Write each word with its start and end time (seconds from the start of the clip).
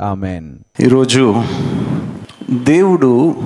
Amen. 0.00 0.58
ఈరోజు 0.80 1.42
దేవుడు 2.50 3.36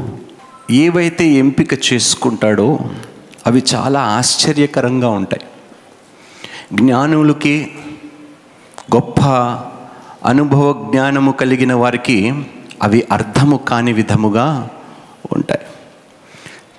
ఏవైతే 0.70 1.26
ఎంపిక 1.26 1.92
చేసుకుంటాడో 1.92 2.78
అవి 3.46 3.62
చాలా 3.74 4.00
ఆశ్చర్యకరంగా 4.00 5.08
ఉంటాయి. 5.08 5.42
జ్ఞానులకి 6.76 7.70
గొప్ప 8.94 9.20
అనుభవ 10.24 10.88
జ్ఞానము 10.90 11.32
కలిగిన 11.32 11.74
వారికి 11.74 12.32
అవి 12.82 13.04
అర్థము 13.12 13.56
కాని 13.56 13.92
విధముగా 13.92 14.70
ఉంటాయి. 15.32 15.60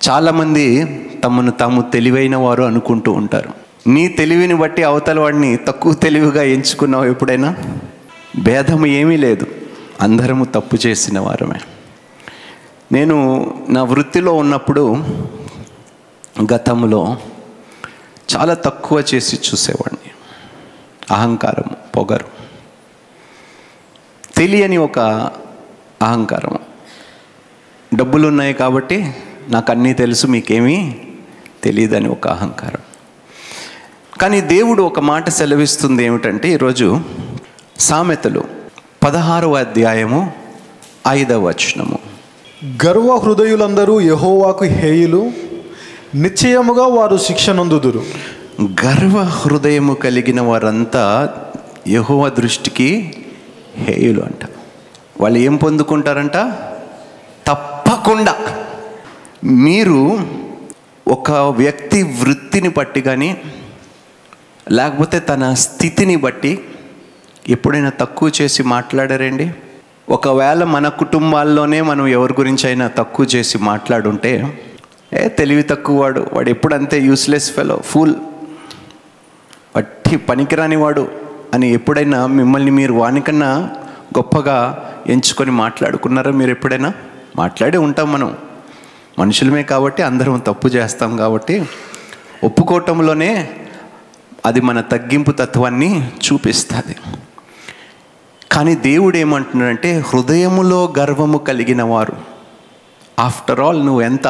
చాలామంది 0.08 0.84
తమను 1.24 1.50
తాము 1.50 1.82
తెలివైన 1.82 2.36
వారు 2.36 2.62
అనుకుంటూ 2.62 3.12
ఉంటారు. 3.12 3.50
నీ 3.88 4.08
తెలివిని 4.08 4.54
బట్టి 4.54 4.82
అవతల 4.82 5.20
వాడిని 5.20 5.56
తక్కువ 5.56 5.92
తెలివిగా 5.92 6.42
ఎంచుకున్నావు 6.42 7.04
ఎప్పుడైనా? 7.04 7.56
భేదము 8.42 8.86
ఏమీ 8.86 9.16
లేదు. 9.16 9.46
అందరము 10.00 10.44
తప్పు 10.44 10.76
చేసిన 10.86 11.18
వారమే. 11.18 11.60
నేను 12.92 13.44
నా 13.68 13.82
వృత్తిలో 13.82 14.32
ఉన్నప్పుడు 14.32 14.96
గతంలో 16.54 17.16
చాలా 18.36 18.54
తక్కువ 18.54 19.04
చేసి 19.14 19.36
చూసేవాడిని. 19.36 20.10
అహంకారం 21.14 21.76
పొగరు. 21.96 22.24
తెలియని 24.36 24.76
ఒక 24.76 24.98
అహంకారం. 26.02 26.58
డబ్బులు 27.94 28.28
ఉన్నాయి 28.28 28.54
కాబట్టి 28.54 29.14
నాకు 29.48 29.72
అన్నీ 29.72 29.92
తెలుసు 29.92 30.26
మీకేమీ 30.26 30.94
తెలియదని 31.64 32.08
ఒక 32.08 32.28
అహంకారం. 32.28 32.80
కానీ 34.20 34.40
దేవుడు 34.40 34.82
ఒక 34.82 35.00
మాట 35.00 35.28
సెలవిస్తుంది 35.28 36.04
ఏమిటంటే 36.04 36.48
ఈరోజు 36.52 37.00
సామెతలు. 37.78 38.65
పదహారవ 39.04 39.54
అధ్యాయము 39.54 40.32
ఐదవ 41.08 41.48
వచనము. 41.48 41.98
గర్వ 42.86 43.16
హృదయులందరూ 43.16 44.00
యహోవాకు 44.00 44.64
హేయులు 44.64 45.32
నిశ్చయముగా 46.14 46.86
వారు 46.86 47.16
శిక్షనందుదురు 47.16 48.02
గర్వ 48.62 49.22
హృదయము 49.22 49.94
కలిగిన 49.94 50.40
వారంతా 50.40 51.34
యహోవ 51.88 52.28
దృష్టికి 52.28 53.14
హేయులు 53.76 54.20
అంట. 54.20 54.48
వాళ్ళు 55.20 55.38
ఏం 55.38 55.56
పొందుకుంటారంట? 55.56 56.36
తప్పకుండా. 57.46 58.34
మీరు 59.44 60.20
ఒక 61.08 61.30
వ్యక్తి 61.30 62.02
వృత్తిని 62.02 62.68
బట్టి 62.68 63.00
కానీ 63.00 63.36
లేకపోతే 64.70 65.18
తన 65.18 65.54
స్థితిని 65.54 66.16
బట్టి 66.16 66.58
ఎప్పుడైనా 67.48 67.90
తక్కువ 68.00 68.30
చేసి 68.42 68.62
మాట్లాడారండి? 68.62 69.50
ఒకవేళ 70.08 70.64
మన 70.64 70.88
కుటుంబాల్లోనే 70.88 71.80
మనం 71.80 72.06
ఎవరి 72.06 72.34
గురించి 72.38 72.66
అయినా 72.66 72.86
తక్కువ 72.88 73.26
చేసి 73.26 73.58
మాట్లాడుంటే 73.58 74.62
ఏ 75.12 75.28
తెలివి 75.28 75.62
తక్కువ 75.62 76.00
వాడు 76.00 76.26
వాడు 76.32 76.50
ఎప్పుడు 76.50 76.74
అంతే 76.74 77.00
యూస్లెస్ 77.00 77.52
ఫెలో 77.52 77.76
ఫుల్ 77.76 78.14
పట్టి 79.76 80.16
పనికిరాని 80.16 80.76
వాడు 80.76 81.08
అని 81.54 81.72
ఎప్పుడైనా 81.72 82.26
మిమ్మల్ని 82.26 82.70
మీరు 82.70 82.92
వానికన్నా 82.92 83.70
గొప్పగా 84.18 84.56
ఎంచుకొని 85.06 85.50
మాట్లాడుకున్నారా 85.50 86.30
మీరు 86.30 86.50
ఎప్పుడైనా? 86.50 86.92
మాట్లాడే 87.36 87.78
ఉంటాం 87.78 88.12
మనం. 88.12 88.36
మనుషులమే 89.18 89.62
కాబట్టి 89.62 90.02
అందరం 90.02 90.38
తప్పు 90.38 90.68
చేస్తాం 90.68 91.16
కాబట్టి 91.16 91.64
ఒప్పుకోవటంలోనే 92.44 93.50
అది 94.46 94.60
మన 94.60 94.80
తగ్గింపు 94.80 95.30
తత్వాన్ని 95.30 96.08
చూపిస్తుంది. 96.08 96.96
కానీ 98.56 98.74
దేవుడు 98.74 99.16
ఏమంటున్నాడంటే 99.16 100.04
హృదయములో 100.06 100.94
గర్వము 100.98 101.38
కలిగిన 101.38 101.82
వారు 101.82 102.12
ఆఫ్టర్ 103.18 103.60
ఆల్ 103.60 103.86
నువ్వెంత? 103.86 104.28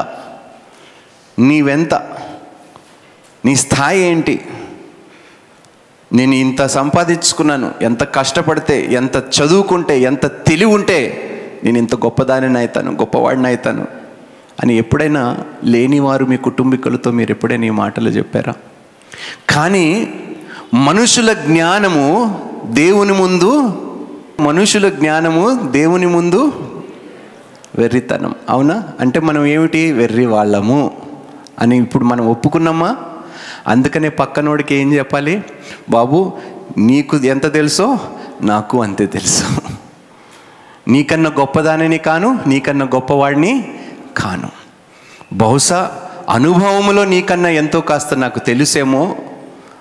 నీవెంత? 1.39 1.95
నీ 3.45 3.57
స్థాయి 3.57 4.03
ఏంటి? 4.03 4.45
నేను 6.13 6.35
ఇంత 6.35 6.67
సంపాదించుకున్నాను. 6.67 7.75
ఎంత 7.83 8.05
కష్టపడితే 8.05 8.89
ఎంత 8.93 9.17
చదువుకుంటే 9.17 10.01
ఎంత 10.01 10.27
తెలివి 10.27 10.73
ఉంటే 10.73 10.99
నేను 11.65 11.79
ఇంత 11.79 11.95
గొప్పదానిని 11.95 12.59
అవుతాను 12.59 12.93
గొప్పవాడిని 12.93 13.49
అవుతాను 13.49 13.87
అని 14.63 14.77
ఎప్పుడైనా 14.77 15.39
లేనివారు 15.65 16.25
మీ 16.25 16.37
కుటుంబీకులతో 16.37 17.11
మీరు 17.11 17.31
ఎప్పుడైనా 17.31 17.67
ఈ 17.67 17.71
మాటలు 17.71 18.09
చెప్పారా? 18.09 18.55
కానీ 19.51 20.15
మనుషుల 20.75 21.33
జ్ఞానము 21.33 22.07
దేవుని 22.65 23.13
ముందు 23.13 23.83
మనుషుల 24.41 24.89
జ్ఞానము 24.89 25.69
దేవుని 25.71 26.07
ముందు 26.07 26.53
వెర్రితనం. 27.79 28.35
అవునా? 28.51 28.83
అంటే 29.01 29.21
మనం 29.21 29.47
ఏమిటి? 29.47 29.93
వెర్రి 29.93 30.27
వాళ్ళము 30.27 30.93
అని 31.59 31.79
ఇప్పుడు 31.79 32.05
మనం 32.05 32.29
ఒప్పుకున్నామా? 32.29 32.97
అందుకనే 33.67 34.09
పక్కనోడికి 34.09 34.75
ఏం 34.75 34.93
చెప్పాలి? 34.93 35.45
బాబు 35.91 36.33
నీకు 36.79 37.17
ఎంత 37.17 37.53
తెలుసో 37.53 37.99
నాకు 38.43 38.83
అంతే 38.83 39.07
తెలుసు. 39.07 39.45
నీకన్నా 40.89 41.33
గొప్పదానిని 41.39 41.99
కాను 41.99 42.41
నీకన్నా 42.47 42.87
గొప్పవాడిని 42.95 43.79
కాను. 44.17 44.49
బహుశా 45.33 45.93
అనుభవములో 46.31 47.05
నీకన్నా 47.05 47.49
ఎంతో 47.49 47.81
కాస్త 47.81 48.15
నాకు 48.15 48.39
తెలుసేమో 48.39 49.17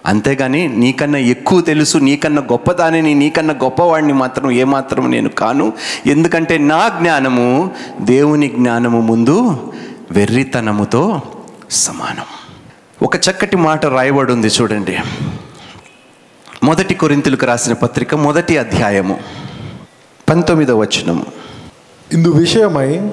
అంతేగాని 0.06 0.68
నీకన్నా 0.68 1.20
ఎక్కువ 1.20 1.62
తెలుసు 1.62 1.98
నీకన్నా 1.98 2.42
గొప్పదానిని 2.42 3.14
నీకన్నా 3.14 3.56
గొప్పవాడిని 3.64 4.14
మాత్రం 4.14 4.52
ఏమాత్రం 4.52 5.12
నేను 5.12 5.30
కాను. 5.30 5.74
ఎందుకంటే 6.06 6.58
నా 6.58 6.88
జ్ఞానము 7.00 7.72
దేవుని 8.02 8.48
జ్ఞానము 8.48 9.02
ముందు 9.02 9.58
వెర్రితనముతో 10.12 11.22
సమానం. 11.72 12.24
ఒక 13.02 13.16
చక్కటి 13.16 13.58
మాట 13.58 13.86
రాయబడి 13.86 14.32
ఉంది 14.32 14.48
చూడండి. 14.48 14.98
మొదటి 16.64 16.94
కొరింతులకు 16.94 17.46
రాసిన 17.46 17.74
పత్రిక 17.74 18.16
మొదటి 18.16 18.58
అధ్యాయము. 18.58 19.20
పంతొమ్మిదవ 20.30 20.80
వచనము. 20.80 21.26
ఇందు 22.14 22.30
విషయమై. 22.30 23.12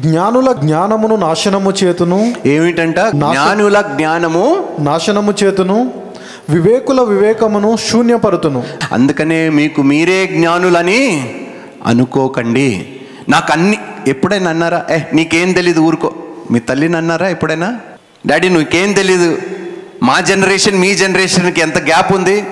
జ్ఞానుల 0.00 0.52
జ్ఞానమును 0.52 1.16
నాశనము 1.16 1.70
చేతును 1.70 2.34
ఏమిటంట? 2.46 2.98
జ్ఞానుల 2.98 3.80
జ్ఞానము 3.80 4.68
నాశనము 4.80 5.34
చేతును 5.44 6.09
వివేకుల 6.50 7.00
వివేకమును 7.02 7.76
శూన్యపరుతును. 7.76 8.64
అందుకనే 8.92 9.48
మీకు 9.48 9.82
మీరే 9.82 10.26
జ్ఞానులని 10.26 11.34
అనుకోకండి. 11.86 13.00
నాకు 13.28 13.52
అన్ని 13.52 13.78
ఎప్పుడైనా 14.08 14.50
అన్నారా 14.50 14.86
ఏ 14.90 14.98
నీకేం 15.12 15.52
తెలీదు 15.52 15.80
ఊరుకో. 15.80 16.14
మీ 16.50 16.60
తల్లిని 16.60 16.96
అన్నారా 16.96 17.28
ఎప్పుడైనా? 17.28 17.80
డాడీ 18.26 18.48
నువ్వుకేం 18.48 18.92
తెలీదు. 18.92 19.38
మా 20.02 20.20
జనరేషన్ 20.20 20.78
మీ 20.78 20.94
జనరేషన్కి 20.94 21.60
ఎంత 21.60 21.78
గ్యాప్ 21.78 22.12
ఉంది? 22.12 22.44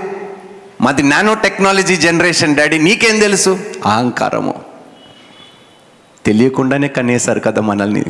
మాది 0.81 1.03
నానో 1.03 1.35
టెక్నాలజీ 1.35 1.97
జనరేషన్ 1.97 2.57
డాడీ 2.57 2.79
నీకేం 2.79 3.19
తెలుసు? 3.19 3.59
అహంకారము. 3.87 4.55
తెలియకుండానే 6.27 6.89
కనేశారు 6.89 7.41
కదా 7.41 7.63
మనల్ని. 7.63 8.05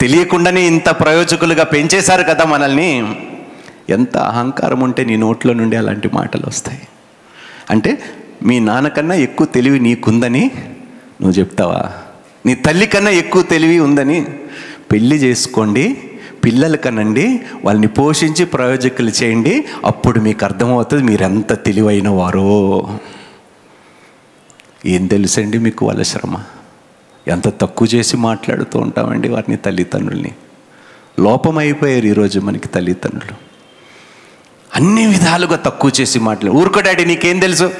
తెలియకుండానే 0.00 0.60
ఇంత 0.60 0.88
ప్రయోజకులుగా 0.90 1.64
పెంచేశారు 1.64 2.22
కదా 2.22 2.44
మనల్ని. 2.44 3.16
ఎంత 3.90 4.16
అహంకారం 4.16 4.80
ఉంటే 4.80 5.04
నీ 5.04 5.16
నోట్లో 5.16 5.52
నుండి 5.52 5.76
అలాంటి 5.76 6.10
మాటలు 6.14 6.42
వస్తాయి. 6.46 6.88
అంటే 7.70 8.02
మీ 8.42 8.60
నాన్నకన్నా 8.60 9.14
ఎక్కువ 9.14 9.46
తెలివి 9.46 9.80
నీకుందని 9.80 10.50
నువ్వు 11.20 11.32
చెప్తావా? 11.32 11.82
నీ 12.46 12.54
తల్లి 12.54 12.86
కన్నా 12.86 13.10
ఎక్కువ 13.10 13.42
తెలివి 13.42 13.78
ఉందని 13.78 14.26
పెళ్ళి 14.92 15.16
చేసుకోండి 15.16 16.10
పిల్లలు 16.44 16.76
కనండి 16.76 17.40
వాళ్ళని 17.64 17.86
పోషించి 17.86 18.44
ప్రయోజకులు 18.44 19.10
చేయండి 19.10 19.64
అప్పుడు 19.84 20.20
మీకు 20.20 20.44
అర్థమవుతుంది 20.44 21.02
మీరు 21.02 21.22
ఎంత 21.22 21.64
తెలివైన 21.64 22.08
వారో. 22.08 22.88
ఏం 24.86 25.06
తెలుసండి 25.06 25.58
మీకు 25.58 25.86
వాళ్ళ 25.86 26.02
శ్రమ? 26.02 26.36
ఎంత 27.28 27.48
తక్కువ 27.48 27.88
చేసి 27.94 28.16
మాట్లాడుతూ 28.16 28.78
ఉంటామండి 28.78 29.28
వారిని 29.28 29.56
తల్లిదండ్రుల్ని. 29.56 30.32
లోపమైపోయారు 31.20 32.06
ఈరోజు 32.06 32.40
మనకి 32.40 32.68
తల్లిదండ్రులు. 32.68 33.45
అన్ని 34.74 35.06
విధాలుగా 35.06 35.56
తక్కువ 35.56 35.90
చేసి 36.00 36.18
మాట్లాడు 36.18 36.56
ఊరుకో 36.56 36.80
డాడీ 36.80 37.04
నీకేం 37.04 37.38
తెలుసు? 37.38 37.74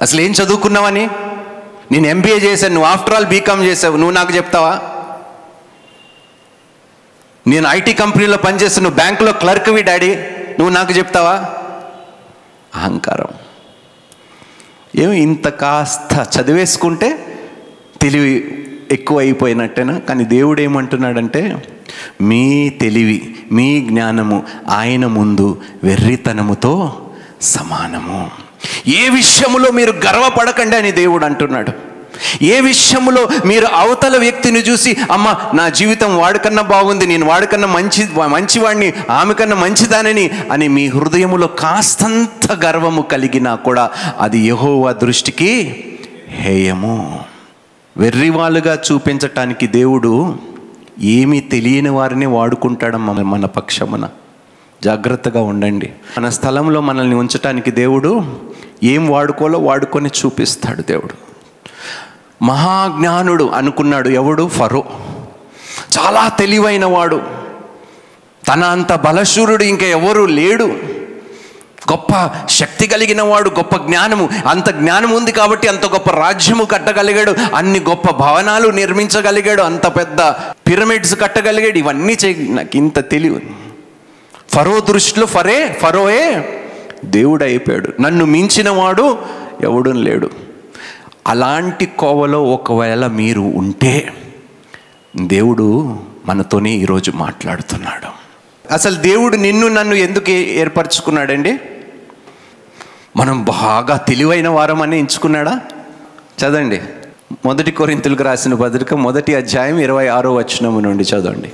అసలు 0.00 0.20
ఏం 0.20 0.30
చదువుకున్నావని? 0.30 1.08
నేను 1.92 2.06
ఎంబీఏ 2.06 2.38
చేశాను 2.38 2.74
నువ్వు 2.74 2.90
ఆఫ్టర్ 2.90 3.14
ఆల్ 3.14 3.26
బీకామ్ 3.26 3.64
చేసావు 3.64 3.96
నువ్వు 3.96 4.14
నాకు 4.14 4.34
చెప్తావా? 4.36 4.80
నేను 7.46 7.68
ఐటీ 7.68 7.92
కంపెనీలో 7.92 8.36
పనిచేస్తాను 8.36 8.82
నువ్వు 8.82 8.96
బ్యాంకులో 8.96 9.32
క్లర్క్వి 9.32 9.82
డాడీ 9.82 10.16
నువ్వు 10.58 10.68
నాకు 10.68 10.92
చెప్తావా? 10.92 11.44
అహంకారం. 12.74 13.26
ఏం 14.96 15.12
ఇంత 15.12 15.48
కాస్త 15.48 16.40
చదివేసుకుంటే 16.40 17.38
తెలివి 18.02 18.66
ఎక్కువ 18.92 19.18
అయిపోయినట్టేనా? 19.18 19.98
కానీ 19.98 20.24
దేవుడు 20.24 20.60
ఏమంటున్నాడంటే 20.60 21.68
మీ 22.20 22.68
తెలివి 22.68 23.36
మీ 23.52 23.80
జ్ఞానము 23.80 24.42
ఆయన 24.68 25.06
ముందు 25.06 25.60
వెర్రితనముతో 25.84 27.00
సమానము. 27.42 28.30
ఏ 28.86 29.08
విషయములో 29.08 29.70
మీరు 29.70 29.90
గర్వపడకండి 29.90 30.76
అని 30.76 30.92
దేవుడు 30.92 31.24
అంటున్నాడు. 31.24 31.72
ఏ 32.42 32.60
విషయములో 32.60 33.28
మీరు 33.46 33.66
అవతల 33.66 34.16
వ్యక్తిని 34.16 34.58
చూసి 34.58 34.96
అమ్మ 35.10 35.36
నా 35.54 35.68
జీవితం 35.68 36.18
వాడికన్నా 36.18 36.62
బాగుంది 36.62 37.06
నేను 37.06 37.26
వాడికన్నా 37.26 37.68
మంచి 37.68 38.08
మంచివాడిని 38.28 38.92
ఆమె 39.10 39.34
కన్నా 39.34 39.56
మంచిదానని 39.56 40.30
అని 40.52 40.68
మీ 40.68 40.88
హృదయములో 40.88 41.46
కాస్తంత 41.46 42.52
గర్వము 42.64 43.02
కలిగినా 43.02 43.54
కూడా 43.54 43.90
అది 44.20 44.38
యహోవా 44.38 44.92
దృష్టికి 44.92 45.84
హేయము. 46.28 47.20
వెర్రివాళ్ళుగా 47.96 48.78
చూపించటానికి 48.92 49.66
దేవుడు 49.66 50.38
ఏమీ 51.00 51.40
తెలియని 51.40 51.88
వారిని 51.88 52.26
వాడుకుంటాడమ్మ 52.26 53.12
మన 53.12 53.46
పక్షమున. 53.46 54.08
జాగ్రత్తగా 54.84 55.40
ఉండండి. 55.42 55.92
మన 56.18 56.28
స్థలంలో 56.28 56.80
మనల్ని 56.80 57.14
ఉంచటానికి 57.14 57.70
దేవుడు 57.70 58.24
ఏం 58.84 59.10
వాడుకోలో 59.10 59.58
వాడుకొని 59.58 60.08
చూపిస్తాడు 60.08 60.82
దేవుడు. 60.82 61.14
మహాజ్ఞానుడు 62.44 63.44
అనుకున్నాడు 63.44 64.08
ఎవడు? 64.08 64.48
ఫరో. 64.48 64.84
చాలా 65.98 66.28
తెలివైన 66.28 66.84
వాడు 66.84 67.22
తన 68.52 68.64
అంత 68.64 68.92
బలశూరుడు 68.92 69.62
ఇంకా 69.62 69.86
ఎవరు 69.86 70.22
లేడు. 70.22 70.95
గొప్ప 71.92 72.30
శక్తి 72.48 72.86
కలిగిన 72.86 73.22
వాడు 73.22 73.50
గొప్ప 73.50 73.76
జ్ఞానము. 73.76 74.28
అంత 74.46 74.70
జ్ఞానం 74.70 75.10
ఉంది 75.10 75.32
కాబట్టి 75.32 75.68
అంత 75.68 75.86
గొప్ప 75.86 76.10
రాజ్యము 76.10 76.64
కట్టగలిగాడు. 76.64 77.34
అన్ని 77.54 77.80
గొప్ప 77.80 78.10
భవనాలు 78.10 78.68
నిర్మించగలిగాడు. 78.68 79.62
అంత 79.62 79.86
పెద్ద 79.86 80.20
పిరమిడ్స్ 80.68 81.20
కట్టగలిగాడు. 81.20 81.78
ఇవన్నీ 81.78 82.12
చే 82.12 82.36
నాకు 82.48 82.76
ఇంత 82.76 83.10
తెలివి 83.10 83.42
ఫరో 84.54 84.80
దృష్టిలో 84.80 85.26
ఫరే 85.26 85.78
ఫరోయే 85.82 86.48
దేవుడు 87.04 87.44
అయిపోయాడు. 87.44 88.02
నన్ను 88.02 88.24
మించిన 88.24 88.70
వాడు 88.70 89.18
ఎవడు 89.62 89.90
లేడు. 89.90 90.30
అలాంటి 91.26 91.86
కోవలో 91.86 92.44
ఒకవేళ 92.44 93.06
మీరు 93.06 93.40
ఉంటే 93.40 94.12
దేవుడు 95.16 95.98
మనతోనే 96.26 96.70
ఈరోజు 96.70 97.12
మాట్లాడుతున్నాడు. 97.14 98.26
అసలు 98.72 98.94
దేవుడు 98.94 99.36
నిన్ను 99.36 99.68
నన్ను 99.68 99.94
ఎందుకు 99.94 100.30
ఏర్పరచుకున్నాడండి? 100.30 101.58
మనం 103.16 103.44
బాగా 103.44 103.96
తెలివైన 103.96 104.48
వారమని 104.48 104.98
ఎంచుకున్నాడా? 104.98 105.60
చదవండి. 106.42 106.80
మొదటి 107.44 107.70
కొరింతలకు 107.70 108.22
రాసిన 108.22 108.54
పత్రిక 108.54 108.94
మొదటి 108.94 109.34
అధ్యాయం 109.34 109.78
ఇరవై 109.78 110.06
ఆరో 110.06 110.34
వచనము 110.34 110.80
నుండి 110.80 111.04
చదవండి. 111.04 111.52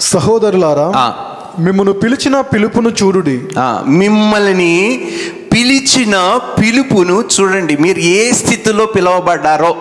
సహోదరులారా 0.00 0.92
ఆ. 0.96 1.12
మిమ్మను 1.58 1.92
పిలిచిన 1.92 2.40
పిలుపును 2.40 2.88
చూడుడి. 2.88 3.40
మిమ్మల్ని 3.86 5.08
పిలిచిన 5.52 6.40
పిలుపును 6.60 7.24
చూడండి. 7.40 7.76
మీరు 7.76 7.98
ఏ 7.98 8.32
స్థితిలో 8.32 8.86
పిలువబడ్డారో. 8.86 9.76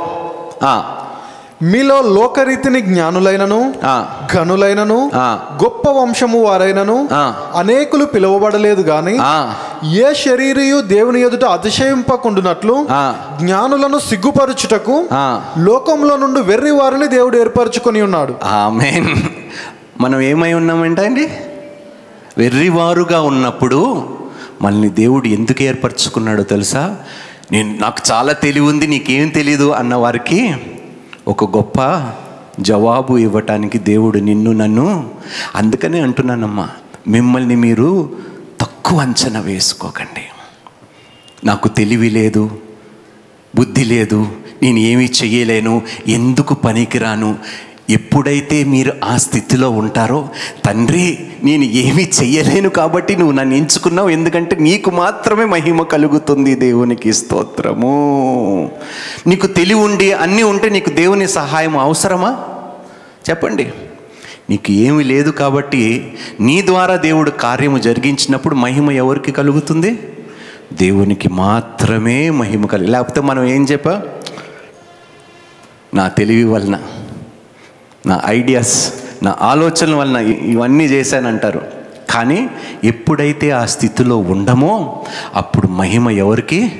మీలో 1.61 2.01
లోకరీతిని 2.01 2.81
జ్ఞానులైనను. 2.81 3.73
ఘనులైనను. 4.33 5.11
గొప్ప 5.63 5.89
వంశము 5.89 6.44
వారైనను. 6.44 7.09
అనేకులు 7.56 8.06
పిలువబడలేదు 8.06 8.81
గాని 8.81 9.15
ఏ 9.97 10.13
శరీరియు 10.13 10.81
దేవుని 10.81 11.21
ఎదుట 11.21 11.45
అతిశయింపకుండునట్లు 11.45 12.88
ఆ. 12.91 13.15
జ్ఞానులను 13.41 14.00
సిగ్గుపరచుటకు 14.00 15.07
ఆ. 15.11 15.41
లోకంలో 15.57 16.17
నుండి 16.17 16.39
వెర్రి 16.41 16.71
వారిని 16.71 17.07
దేవుడు 17.07 17.38
ఏర్పరచుకొని 17.38 18.01
ఉన్నాడు 18.01 18.35
ఆమేన్ 18.44 19.09
మనం 20.01 20.21
ఏమై 20.21 20.53
ఉన్నామంటే 20.53 21.06
అండి 21.06 21.27
వెర్రివారుగా 22.38 23.21
ఉన్నప్పుడు 23.21 23.79
మనల్ని 24.61 24.89
దేవుడు 24.89 25.27
ఎందుకు 25.27 25.63
ఏర్పరచుకున్నాడో 25.63 26.44
తెలుసా 26.44 26.95
నేను 27.51 27.77
నాకు 27.79 28.11
చాలా 28.11 28.33
తెలివి 28.33 28.65
ఉంది 28.65 28.88
నీకేం 28.88 29.27
తెలీదు 29.29 29.71
అన్న 29.71 29.95
వారికి 29.95 30.39
ఒక 31.30 31.58
గొప్ప 31.58 31.80
జవాబు 32.60 33.18
ఇవ్వటానికి 33.18 33.78
దేవుడు 33.78 34.20
నిన్ను 34.20 34.52
నన్ను 34.52 35.10
అందుకనే 35.56 36.00
అంటున్నానమ్మా 36.00 36.70
మిమ్మల్ని 37.08 37.56
మీరు 37.56 38.10
తక్కువ 38.62 39.00
అంచనా 39.00 39.40
వేసుకోకండి. 39.40 40.24
నాకు 41.46 41.68
తెలివి 41.68 42.10
లేదు 42.10 42.62
బుద్ధి 43.56 43.84
లేదు 43.84 44.28
నేను 44.64 44.80
ఏమీ 44.80 45.06
చెయ్యలేను 45.06 45.81
ఎందుకు 46.08 46.54
పనికిరాను 46.54 47.38
ఎప్పుడైతే 47.89 48.63
మీరు 48.63 48.94
ఆ 49.04 49.18
స్థితిలో 49.18 49.69
ఉంటారో 49.69 50.30
తండ్రి 50.66 51.19
నేను 51.44 51.64
ఏమీ 51.64 52.09
చెయ్యలేను 52.21 52.69
కాబట్టి 52.69 53.16
నువ్వు 53.16 53.31
నన్ను 53.31 53.56
ఎంచుకున్నావు. 53.56 54.09
ఎందుకంటే 54.09 54.56
నీకు 54.56 54.92
మాత్రమే 54.92 55.45
మహిమ 55.45 55.83
కలుగుతుంది 55.83 56.56
దేవునికి 56.56 57.14
స్తోత్రము. 57.14 58.71
నీకు 59.28 59.47
తెలివి 59.47 59.80
ఉండి 59.80 60.11
అన్నీ 60.11 60.44
ఉంటే 60.44 60.69
నీకు 60.69 60.90
దేవుని 60.90 61.28
సహాయం 61.28 61.78
అవసరమా? 61.78 62.37
చెప్పండి. 63.30 63.73
నీకు 64.49 64.71
ఏమీ 64.71 65.04
లేదు 65.04 65.31
కాబట్టి 65.31 66.14
నీ 66.40 66.66
ద్వారా 66.66 66.95
దేవుడు 66.95 67.30
కార్యము 67.30 67.78
జరిగించినప్పుడు 67.78 68.56
మహిమ 68.56 68.92
ఎవరికి 68.92 69.31
కలుగుతుంది? 69.31 69.99
దేవునికి 70.73 71.30
మాత్రమే 71.30 72.30
మహిమ 72.30 72.66
కలిగి. 72.66 72.92
లేకపోతే 72.92 73.21
మనం 73.21 73.44
ఏం 73.44 73.64
చెప్పా? 73.64 74.02
నా 75.94 76.07
తెలివి 76.07 76.44
వలన. 76.44 76.80
నా 78.06 78.21
ఐడియాస్ 78.25 78.94
నా 79.23 79.35
ఆలోచనల 79.41 79.95
వలన 79.95 80.15
ఇవన్నీ 80.27 80.85
చేశానంటారు. 80.85 81.61
కానీ 82.09 82.49
ఎప్పుడైతే 82.83 83.51
ఆ 83.51 83.65
స్థితిలో 83.65 84.18
ఉండమో 84.18 85.03
అప్పుడు 85.35 85.68
మహిమ 85.68 86.09
ఎవరికి? 86.09 86.71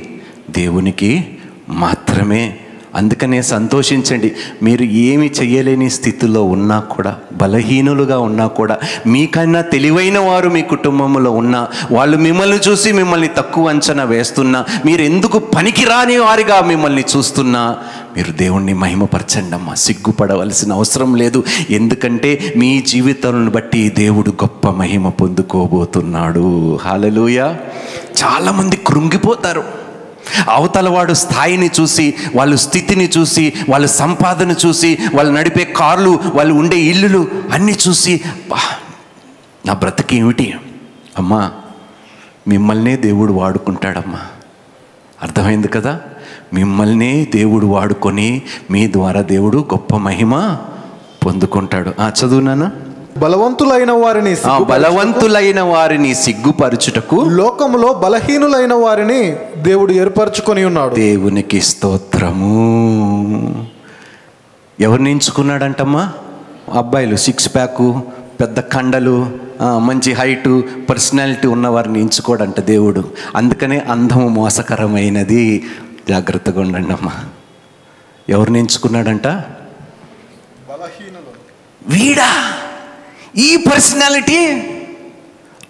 దేవునికి 0.50 1.28
మాత్రమే. 1.70 2.56
అందుకనే 2.96 3.42
సంతోషించండి. 3.42 4.32
మీరు 4.64 4.84
ఏమి 4.84 5.32
చేయలేని 5.42 5.90
స్థితిలో 5.90 6.44
ఉన్నా 6.44 6.80
కూడా 6.80 7.16
బలహీనులుగా 7.34 8.20
ఉన్నా 8.20 8.48
కూడా 8.48 8.80
మీకన్నా 9.08 9.62
తెలివైన 9.62 10.20
వారు 10.20 10.50
మీ 10.50 10.62
కుటుంబంలో 10.62 11.32
ఉన్నా 11.32 11.68
వాళ్ళు 11.92 12.18
మిమ్మల్ని 12.18 12.58
చూసి 12.58 12.92
మిమ్మల్ని 12.92 13.28
తక్కువ 13.28 13.70
అంచనా 13.70 14.04
వేస్తున్నా 14.04 14.66
మీరు 14.86 15.02
ఎందుకు 15.02 15.40
పనికిరాని 15.40 16.18
వారిగా 16.18 16.62
మిమ్మల్ని 16.62 17.04
చూస్తున్నా 17.18 17.78
మీరు 18.18 18.32
దేవుణ్ణి 18.32 18.74
మహిమపరచండి 18.74 19.56
అమ్మా. 19.56 19.74
సిగ్గుపడవలసిన 19.74 20.74
అవసరం 20.74 21.16
లేదు. 21.16 21.44
ఎందుకంటే 21.70 22.54
మీ 22.58 22.82
జీవితాలను 22.82 23.52
బట్టి 23.52 23.90
దేవుడు 23.90 24.30
గొప్ప 24.30 24.68
మహిమ 24.68 25.10
పొందుకోబోతున్నాడు. 25.10 26.76
హాలలుయ 26.82 27.56
చాలామంది 28.24 28.78
కృంగిపోతారు. 28.78 29.64
అవతల 30.50 30.90
వాడు 30.90 31.14
స్థాయిని 31.14 31.70
చూసి 31.80 32.14
వాళ్ళ 32.36 32.56
స్థితిని 32.56 33.10
చూసి 33.18 33.54
వాళ్ళ 33.70 33.86
సంపాదన 33.86 34.56
చూసి 34.66 34.98
వాళ్ళు 35.16 35.34
నడిపే 35.34 35.64
కార్లు 35.64 36.20
వాళ్ళు 36.34 36.54
ఉండే 36.54 36.78
ఇల్లులు 36.78 37.28
అన్నీ 37.52 37.78
చూసి 37.88 38.22
నా 39.66 39.74
బ్రతికి 39.74 40.18
ఏమిటి? 40.18 40.54
అమ్మా 41.18 41.52
మిమ్మల్నే 42.48 42.96
దేవుడు 42.96 43.34
వాడుకుంటాడమ్మా. 43.34 44.20
అర్థమైంది 45.22 45.68
కదా? 45.68 46.00
మిమ్మల్నే 46.54 47.28
దేవుడు 47.36 47.66
వాడుకొని 47.66 48.42
మీ 48.72 48.92
ద్వారా 48.92 49.22
దేవుడు 49.22 49.58
గొప్ప 49.58 49.96
మహిమ 49.96 50.58
పొందుకుంటాడు. 51.26 51.92
ఆ 52.00 52.12
చదువునానా 52.20 52.72
బలవంతులైన 53.18 53.92
వారిని 53.92 54.36
బలవంతులైన 54.64 55.62
వారిని 55.62 56.16
సిగ్గుపరచుటకు 56.16 57.16
లోకములో 57.16 57.94
బలహీనులైన 57.94 58.74
వారిని 58.74 59.36
దేవుడు 59.58 59.92
ఏర్పరచుకొని 59.92 60.64
ఉన్నాడు. 60.66 60.96
దేవునికి 60.96 61.62
స్తోత్రము. 61.62 62.50
ఎవరిని 64.80 65.12
ఎంచుకున్నాడంటమ్మా? 65.12 66.12
అబ్బాయిలు 66.74 67.16
సిక్స్ 67.16 67.56
ప్యాకు 67.56 68.02
పెద్ద 68.42 68.60
కండలు 68.60 69.30
మంచి 69.62 70.14
హైటు 70.14 70.64
పర్సనాలిటీ 70.90 71.48
ఉన్నవారిని 71.48 72.00
ఎంచుకోడంట 72.02 72.60
దేవుడు. 72.60 73.04
అందుకనే 73.36 73.78
అందము 73.90 74.28
మోసకరమైనది. 74.28 75.64
జాగ్రత్తగా 76.08 76.62
ఉండండి 76.62 76.94
అమ్మా. 76.94 77.26
ఎవరిని 78.30 78.60
ఎంచుకున్నాడంట? 78.60 79.28
వీడా? 81.88 82.54
ఈ 83.38 83.58
పర్సనాలిటీ? 83.58 84.52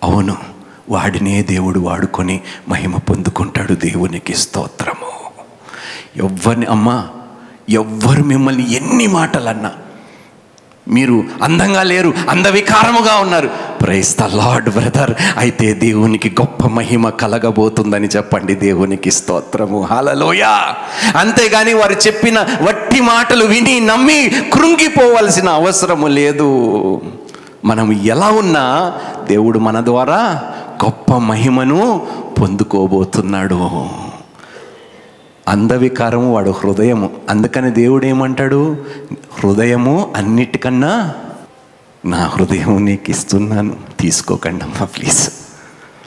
అవును 0.04 0.38
వాడినే 0.90 1.44
దేవుడు 1.44 1.80
వాడుకొని 1.80 2.42
మహిమ 2.68 2.98
పొందుకుంటాడు 2.98 3.74
దేవునికి 3.74 4.36
స్తోత్రము. 4.36 5.30
ఎవ్వరిని 6.16 6.66
అమ్మా 6.66 7.10
ఎవ్వరు 7.70 8.24
మిమ్మల్ని 8.24 8.74
ఎన్ని 8.74 9.08
మాటలన్నా 9.08 9.76
మీరు 10.90 11.24
అందంగా 11.44 11.84
లేరు 11.84 12.14
అందవికారముగా 12.30 13.16
ఉన్నారు. 13.16 13.50
ప్రైస్ 13.82 14.18
ద 14.18 14.24
లార్డ్ 14.24 14.70
బ్రదర్ 14.70 15.14
అయితే 15.38 15.74
దేవునికి 15.74 16.30
గొప్ప 16.30 16.68
మహిమ 16.68 17.10
కలగబోతుందని 17.10 18.08
చెప్పండి. 18.08 18.56
దేవునికి 18.56 19.12
స్తోత్రము. 19.12 19.88
హలలోయ 19.92 20.44
అంతేగాని 21.16 21.74
వారు 21.74 21.94
చెప్పిన 21.94 22.46
వట్టి 22.62 23.02
మాటలు 23.02 23.46
విని 23.46 23.80
నమ్మి 23.80 24.32
కృంగిపోవలసిన 24.54 25.50
అవసరము 25.50 26.08
లేదు. 26.08 27.02
మనం 27.66 27.92
ఎలా 27.92 28.28
ఉన్నా 28.28 28.94
దేవుడు 29.28 29.60
మన 29.60 29.86
ద్వారా 29.86 30.44
గొప్ప 30.86 31.14
మహిమను 31.14 32.08
పొందుకోబోతున్నాడు. 32.42 33.90
అందవికారము 35.50 36.34
వాడు 36.34 36.50
హృదయము. 36.50 37.10
అందుకని 37.30 37.72
దేవుడు 37.72 38.06
ఏమంటాడు 38.06 38.86
హృదయము 39.40 40.14
అన్నిటికన్నా 40.16 41.14
నా 42.06 42.18
హృదయం 42.18 42.86
నీకు 42.86 43.12
ఇస్తున్నాను 43.12 43.76
తీసుకోకండి 44.00 44.64
అమ్మా 44.64 44.86
ప్లీజ్. 44.86 45.30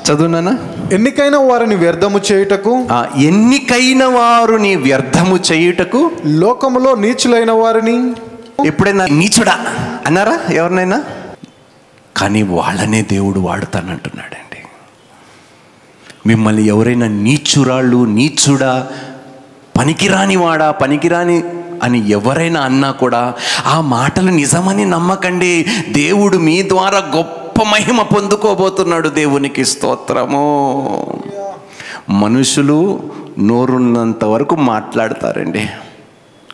చదువునానా 0.07 0.59
ఎన్నికైన 0.93 1.37
వారిని 1.37 1.75
వ్యర్థము 1.75 2.21
చేయుటకు? 2.33 2.87
ఎన్నికైన 3.17 4.05
వారు 4.05 4.55
నీ 4.55 4.77
వ్యర్థము 4.77 5.39
చేయుటకు? 5.53 6.11
లోకములో 6.27 6.95
నీచులైన 6.95 7.51
వారిని? 7.51 8.13
ఎప్పుడైనా 8.67 9.07
నీచుడా? 9.07 9.59
అన్నారా 10.07 10.41
ఎవరినైనా? 10.53 11.05
కానీ 12.17 12.43
వాళ్ళనే 12.43 13.03
దేవుడు 13.03 13.41
వాడుతానంటున్నాడండి. 13.41 14.59
మిమ్మల్ని 16.27 16.67
ఎవరైనా 16.67 17.09
నీచురాళ్ళు 17.09 18.05
నీచుడా 18.05 18.89
పనికిరాని 19.83 20.37
వాడా 20.37 20.71
పనికిరాని 20.71 21.45
అని 21.83 22.11
ఎవరైనా 22.11 22.61
అన్నా 22.61 22.91
కూడా 22.91 23.35
ఆ 23.67 23.81
మాటలు 23.81 24.31
నిజమని 24.31 24.85
నమ్మకండి. 24.85 25.67
దేవుడు 25.89 26.37
మీ 26.37 26.69
ద్వారా 26.69 26.99
గొప్ప 27.17 27.63
మహిమ 27.63 28.03
పొందుకోబోతున్నాడు 28.03 29.09
దేవునికి 29.09 29.65
స్తోత్రము. 29.65 31.23
మనుషులు 32.11 33.11
నోరున్నంత 33.39 34.25
వరకు 34.25 34.57
మాట్లాడతారండి. 34.57 35.67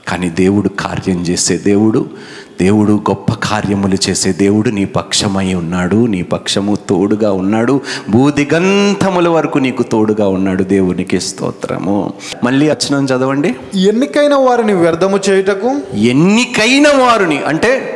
కానీ 0.09 0.31
దేవుడు 0.31 0.69
కార్యం 0.69 1.21
చేసే 1.21 1.57
దేవుడు 1.57 2.11
దేవుడు 2.61 2.93
గొప్ప 2.93 3.33
కార్యములు 3.33 3.97
చేసే 4.11 4.33
దేవుడు 4.33 4.71
నీ 4.71 4.85
పక్షమై 4.85 5.55
ఉన్నాడు 5.55 6.07
నీ 6.07 6.23
పక్షము 6.23 6.77
తోడుగా 6.77 7.33
ఉన్నాడు 7.33 7.81
భూదిగంతముల 8.11 9.29
వరకు 9.29 9.59
నీకు 9.59 9.83
తోడుగా 9.83 10.29
ఉన్నాడు 10.29 10.63
దేవునికి 10.63 11.21
స్తోత్రము. 11.21 12.13
మళ్ళీ 12.45 12.71
వచ్చిన 12.71 13.05
చదవండి. 13.05 13.57
ఎన్నికైన 13.75 14.35
వారిని 14.35 14.73
వ్యర్థము 14.73 15.21
చేయుటకు? 15.31 15.97
ఎన్నికైన 15.97 16.89
వారిని 16.89 17.43
అంటే 17.43 17.95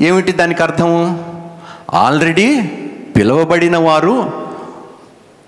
ఏమిటి 0.00 0.32
దానికి 0.32 0.62
అర్థము? 0.62 1.24
ఆల్రెడీ 1.92 2.60
పిలువబడిన 3.16 3.76
వారు 3.76 4.30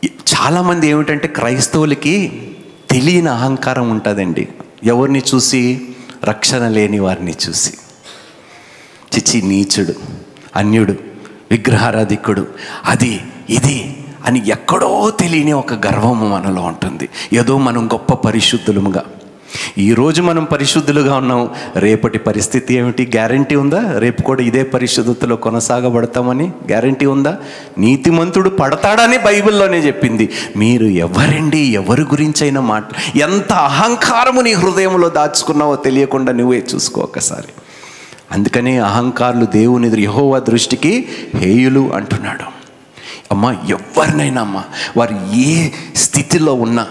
చాలామంది 0.05 0.89
ఏమిటంటే 0.89 1.29
క్రైస్తవులకి 1.29 2.43
తెలియని 2.91 3.29
అహంకారం 3.29 3.91
ఉంటుందండి. 3.91 4.49
ఎవరిని 4.85 5.23
చూసి? 5.35 5.81
రక్షణ 6.25 6.69
లేని 6.69 6.99
వారిని 6.99 7.35
చూసి. 7.49 7.73
చిచి 9.17 9.43
నీచుడు 9.43 9.95
అన్యుడు 10.57 10.95
విగ్రహారాధికుడు. 11.51 12.47
అది 12.85 13.21
ఇది 13.51 13.97
అని 14.27 14.43
ఎక్కడో 14.49 15.13
తెలియని 15.21 15.53
ఒక 15.53 15.87
గర్వము 15.87 16.29
మనలో 16.29 16.63
ఉంటుంది. 16.63 17.09
ఏదో 17.33 17.59
మనం 17.59 17.87
గొప్ప 17.87 18.15
పరిశుద్ధులముగా. 18.15 19.05
ఈరోజు 19.79 20.23
మనం 20.23 20.45
పరిశుద్ధులుగా 20.45 21.17
ఉన్నాం. 21.17 21.49
రేపటి 21.77 22.19
పరిస్థితి 22.19 22.75
ఏమిటి? 22.75 23.07
గ్యారంటీ 23.07 23.55
ఉందా? 23.55 23.99
రేపు 23.99 24.23
కూడా 24.23 24.43
ఇదే 24.43 24.63
పరిశుద్ధతలో 24.63 25.37
కొనసాగబడతామని 25.37 26.45
గ్యారంటీ 26.45 27.07
ఉందా? 27.07 27.37
నీతిమంతుడు 27.79 28.51
పడతాడని 28.51 29.19
బైబిల్లోనే 29.19 29.79
చెప్పింది. 29.79 30.29
మీరు 30.57 30.85
ఎవరండి? 30.85 31.59
ఎవరి 31.59 32.03
గురించైనా 32.03 32.61
మాట 32.61 32.85
ఎంత 33.17 33.53
అహంకారము 33.53 34.41
నీ 34.41 34.53
హృదయంలో 34.53 35.09
దాచుకున్నావో 35.09 35.77
తెలియకుండా 35.77 36.33
నువ్వే 36.33 36.65
చూసుకో 36.75 37.01
ఒకసారి. 37.01 37.62
అందుకనే 38.33 38.79
అహంకారులు 38.79 39.45
దేవుని 39.45 40.03
యహోవ 40.03 40.39
దృష్టికి 40.39 41.09
హేయులు 41.37 41.95
అంటున్నాడు. 41.95 42.45
అమ్మ 43.33 43.57
ఎవరినైనా 43.69 44.41
అమ్మ 44.41 44.63
వారు 44.97 45.35
ఏ 45.35 45.71
స్థితిలో 45.97 46.55
ఉన్నా 46.55 46.87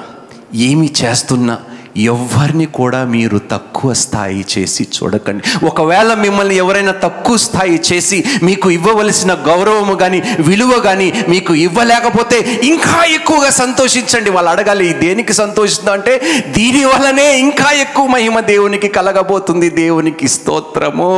ఏమి 0.56 0.94
చేస్తున్నా 1.04 1.60
ఎవరిని 1.98 2.66
కూడా 2.66 3.04
మీరు 3.04 3.42
తక్కువ 3.52 3.94
స్థాయి 3.94 4.46
చేసి 4.58 4.84
చూడకండి. 4.84 5.66
ఒకవేళ 5.66 6.14
మిమ్మల్ని 6.14 6.56
ఎవరైనా 6.56 6.92
తక్కువ 6.92 7.38
స్థాయి 7.38 7.82
చేసి 7.94 8.24
మీకు 8.44 8.72
ఇవ్వవలసిన 8.72 9.34
గౌరవము 9.34 9.94
కానీ 9.94 10.24
విలువ 10.40 10.80
కానీ 10.80 11.14
మీకు 11.30 11.56
ఇవ్వలేకపోతే 11.56 12.60
ఇంకా 12.64 13.04
ఎక్కువగా 13.04 13.50
సంతోషించండి. 13.50 14.30
వాళ్ళు 14.30 14.52
అడగాలి 14.52 14.94
దేనికి 14.94 15.34
సంతోషిస్తుందో? 15.34 15.92
అంటే 15.92 16.46
దీని 16.48 16.86
వల్లనే 16.86 17.40
ఇంకా 17.40 17.72
ఎక్కువ 17.72 18.08
మహిమ 18.08 18.40
దేవునికి 18.40 18.88
కలగబోతుంది. 18.88 19.70
దేవునికి 19.70 20.28
స్తోత్రము. 20.28 21.10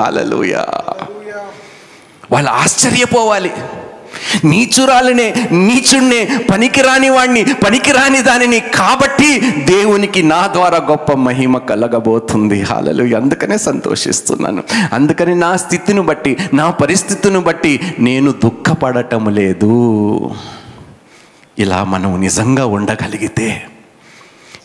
హల్లెలూయా. 0.00 0.66
వాళ్ళు 2.30 2.50
ఆశ్చర్యపోవాలి. 2.50 3.50
నీచురాలనే 4.44 5.48
నీచుణ్ణే 5.52 6.46
పనికిరాని 6.50 7.08
వాణ్ణి 7.08 7.44
పనికిరాని 7.44 8.22
దానిని 8.22 8.60
కాబట్టి 8.60 9.40
దేవునికి 9.50 10.22
నా 10.22 10.46
ద్వారా 10.46 10.78
గొప్ప 10.78 11.12
మహిమ 11.12 11.58
కలగబోతుంది. 11.58 12.62
హాలలు 12.62 13.16
అందుకనే 13.16 13.58
సంతోషిస్తున్నాను. 13.58 14.62
అందుకని 14.92 15.34
నా 15.34 15.56
స్థితిని 15.56 16.00
బట్టి 16.00 16.36
నా 16.54 16.70
పరిస్థితిని 16.70 17.38
బట్టి 17.38 17.80
నేను 17.98 18.32
దుఃఖపడటం 18.32 19.34
లేదు. 19.34 20.30
ఇలా 21.58 21.84
మనం 21.84 22.20
నిజంగా 22.20 22.66
ఉండగలిగితే 22.66 23.62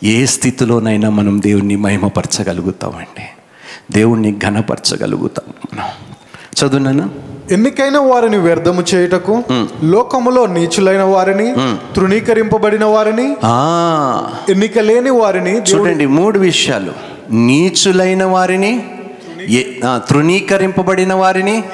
ఏ 0.04 0.26
స్థితిలోనైనా 0.26 1.10
మనం 1.10 1.42
దేవుణ్ణి 1.42 1.76
మహిమపరచగలుగుతామండి. 1.76 3.24
దేవుణ్ణి 3.92 4.38
ఘనపరచగలుగుతాం 4.38 5.54
మనం. 5.64 5.88
చదువునానా? 6.64 7.08
ఎన్నికైన 7.50 7.98
వారిని 7.98 8.36
వ్యర్థము 8.36 8.84
చేయుటకు 8.94 9.42
లోకములో 9.82 10.46
నీచులైన 10.46 11.02
వారిని 11.02 11.54
తృణీకరింపబడిన 11.96 12.84
వారిని 12.84 13.36
ఆ, 13.44 14.28
ఎన్నిక 14.50 14.78
లేని 14.78 15.10
వారిని 15.10 15.56
చూడండి 15.56 16.06
మూడు 16.06 16.38
విషయాలు. 16.38 16.92
నీచులైన 17.30 18.24
వారిని 18.24 18.82
తృణీకరింపబడిన 20.10 21.14
వారిని 21.14 21.64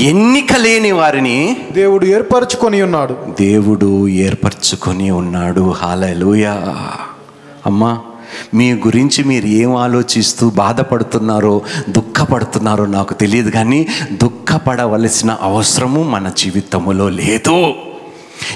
ఎన్నిక 0.00 0.56
లేని 0.56 0.92
వారిని 0.92 1.56
దేవుడు 1.72 2.06
ఏర్పరచుకొని 2.06 2.82
ఉన్నాడు. 2.82 3.16
దేవుడు 3.40 4.08
ఏర్పరచుకొని 4.08 5.10
ఉన్నాడు. 5.10 5.60
హాలూయా 5.70 6.76
అమ్మా 7.66 7.98
మీ 8.54 8.72
గురించి 8.72 9.24
మీరు 9.24 9.46
ఏం 9.46 9.76
ఆలోచిస్తూ 9.76 10.50
బాధపడుతున్నారో 10.50 11.62
దుఃఖపడుతున్నారో 11.88 12.86
నాకు 12.86 13.14
తెలియదు 13.14 13.50
కానీ 13.50 13.88
దుఃఖపడవలసిన 14.12 15.38
అవసరము 15.40 16.02
మన 16.02 16.32
జీవితములో 16.38 17.08
లేదు. 17.08 17.74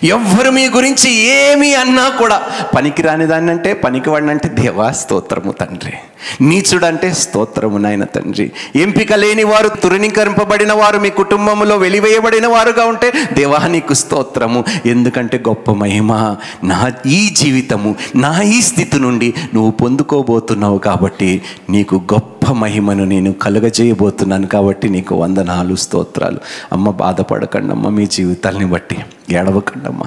ఎవ్వరు 0.05 0.51
మీ 0.51 0.69
గురించి 0.69 1.11
ఏమి 1.13 1.75
అన్నా 1.75 2.09
కూడా 2.09 2.43
పనికిరాని 2.77 3.27
దాన్ని 3.27 3.51
అంటే 3.53 3.73
పనికి 3.73 4.11
అంటే 4.11 4.49
దేవా 4.49 4.91
స్తోత్రము 4.91 5.53
తండ్రి. 5.53 5.95
నీచుడంటే 6.41 7.15
స్తోత్రము 7.15 7.79
నాయన 7.79 8.05
తండ్రి. 8.05 8.53
ఎంపిక 8.77 9.13
లేని 9.13 9.45
వారు 9.45 9.69
తురణీకరింపబడిన 9.69 10.73
వారు 10.73 10.99
మీ 10.99 11.11
కుటుంబంలో 11.11 11.77
వెలివేయబడిన 11.77 12.47
వారుగా 12.47 12.85
ఉంటే 12.85 13.13
దేవా 13.33 13.67
నీకు 13.67 13.95
స్తోత్రము. 13.95 14.65
ఎందుకంటే 14.87 15.43
గొప్ప 15.49 15.71
మహిమ 15.71 16.37
నా 16.65 16.93
ఈ 17.07 17.29
జీవితము 17.29 17.97
నా 18.17 18.43
ఈ 18.43 18.63
స్థితి 18.63 18.99
నుండి 18.99 19.35
నువ్వు 19.55 19.71
పొందుకోబోతున్నావు 19.71 20.79
కాబట్టి 20.79 21.43
నీకు 21.71 21.97
గొప్ప 21.97 22.53
మహిమను 22.53 23.05
నేను 23.05 23.33
కలుగజేయబోతున్నాను 23.33 24.47
కాబట్టి 24.47 24.89
నీకు 24.89 25.15
వందనాలు 25.15 25.75
స్తోత్రాలు. 25.75 26.39
అమ్మ 26.73 26.91
బాధపడకండమ్మ 26.91 27.89
మీ 27.89 28.07
జీవితాల్ని 28.07 28.65
బట్టి. 28.65 28.97
ఏడవకండమ్మా. 29.31 30.07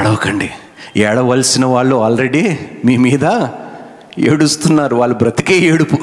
ఏడవకండి. 0.00 0.50
ఏడవలసిన 0.96 1.64
వాళ్ళు 1.64 1.96
ఆల్రెడీ 1.96 2.58
మీ 2.84 2.96
మీద 2.96 3.24
ఏడుస్తున్నారు. 4.18 4.96
వాళ్ళు 4.96 5.16
బ్రతికే 5.16 5.58
ఏడుపు. 5.58 5.98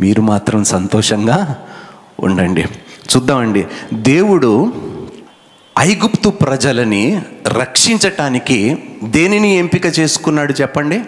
మీరు 0.00 0.22
మాత్రం 0.22 0.64
సంతోషంగా 0.64 1.56
ఉండండి. 2.20 2.62
చూద్దామండి. 3.16 3.66
దేవుడు 3.94 4.72
ఐగుప్తు 5.78 6.28
ప్రజలని 6.28 7.22
రక్షించటానికి 7.48 8.78
దేనిని 9.04 9.56
ఎంపిక 9.56 9.98
చేసుకున్నాడు 9.98 10.52
చెప్పండి? 10.52 11.00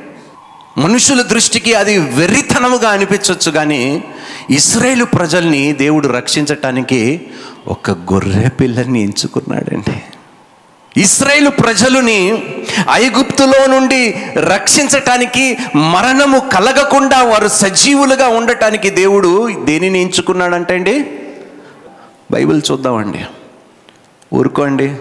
మనుషుల 0.79 1.23
దృష్టికి 1.23 1.75
అది 1.75 1.99
వెర్రితనముగా 1.99 2.89
అనిపించవచ్చు 2.89 3.51
కానీ 3.53 4.05
ఇస్రాయేలు 4.51 5.05
ప్రజల్ని 5.05 5.73
దేవుడు 5.73 6.09
రక్షించటానికి 6.09 7.21
ఒక 7.69 7.91
గొర్రె 7.91 8.49
పిల్లల్ని 8.49 9.03
ఎంచుకున్నాడండి. 9.03 10.03
ఇస్రాయేలు 10.97 11.51
ప్రజలని 11.51 12.43
ఐగుప్తులో 12.91 13.67
నుండి 13.67 14.15
రక్షించటానికి 14.39 15.59
మరణము 15.75 16.39
కలగకుండా 16.39 17.23
వారు 17.23 17.49
సజీవులుగా 17.49 18.29
ఉండటానికి 18.29 18.91
దేవుడు 18.91 19.49
దేనిని 19.65 20.03
ఎంచుకున్నాడంటే 20.03 20.75
అండి? 20.75 21.07
బైబిల్ 22.31 22.63
చూద్దామండి. 22.71 23.25
ఊరుకోండి. 24.35 24.97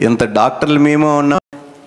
ఎంత 0.00 0.24
డాక్టర్లు 0.24 0.78
మేమో 0.78 1.16
ఉన్నా 1.16 1.38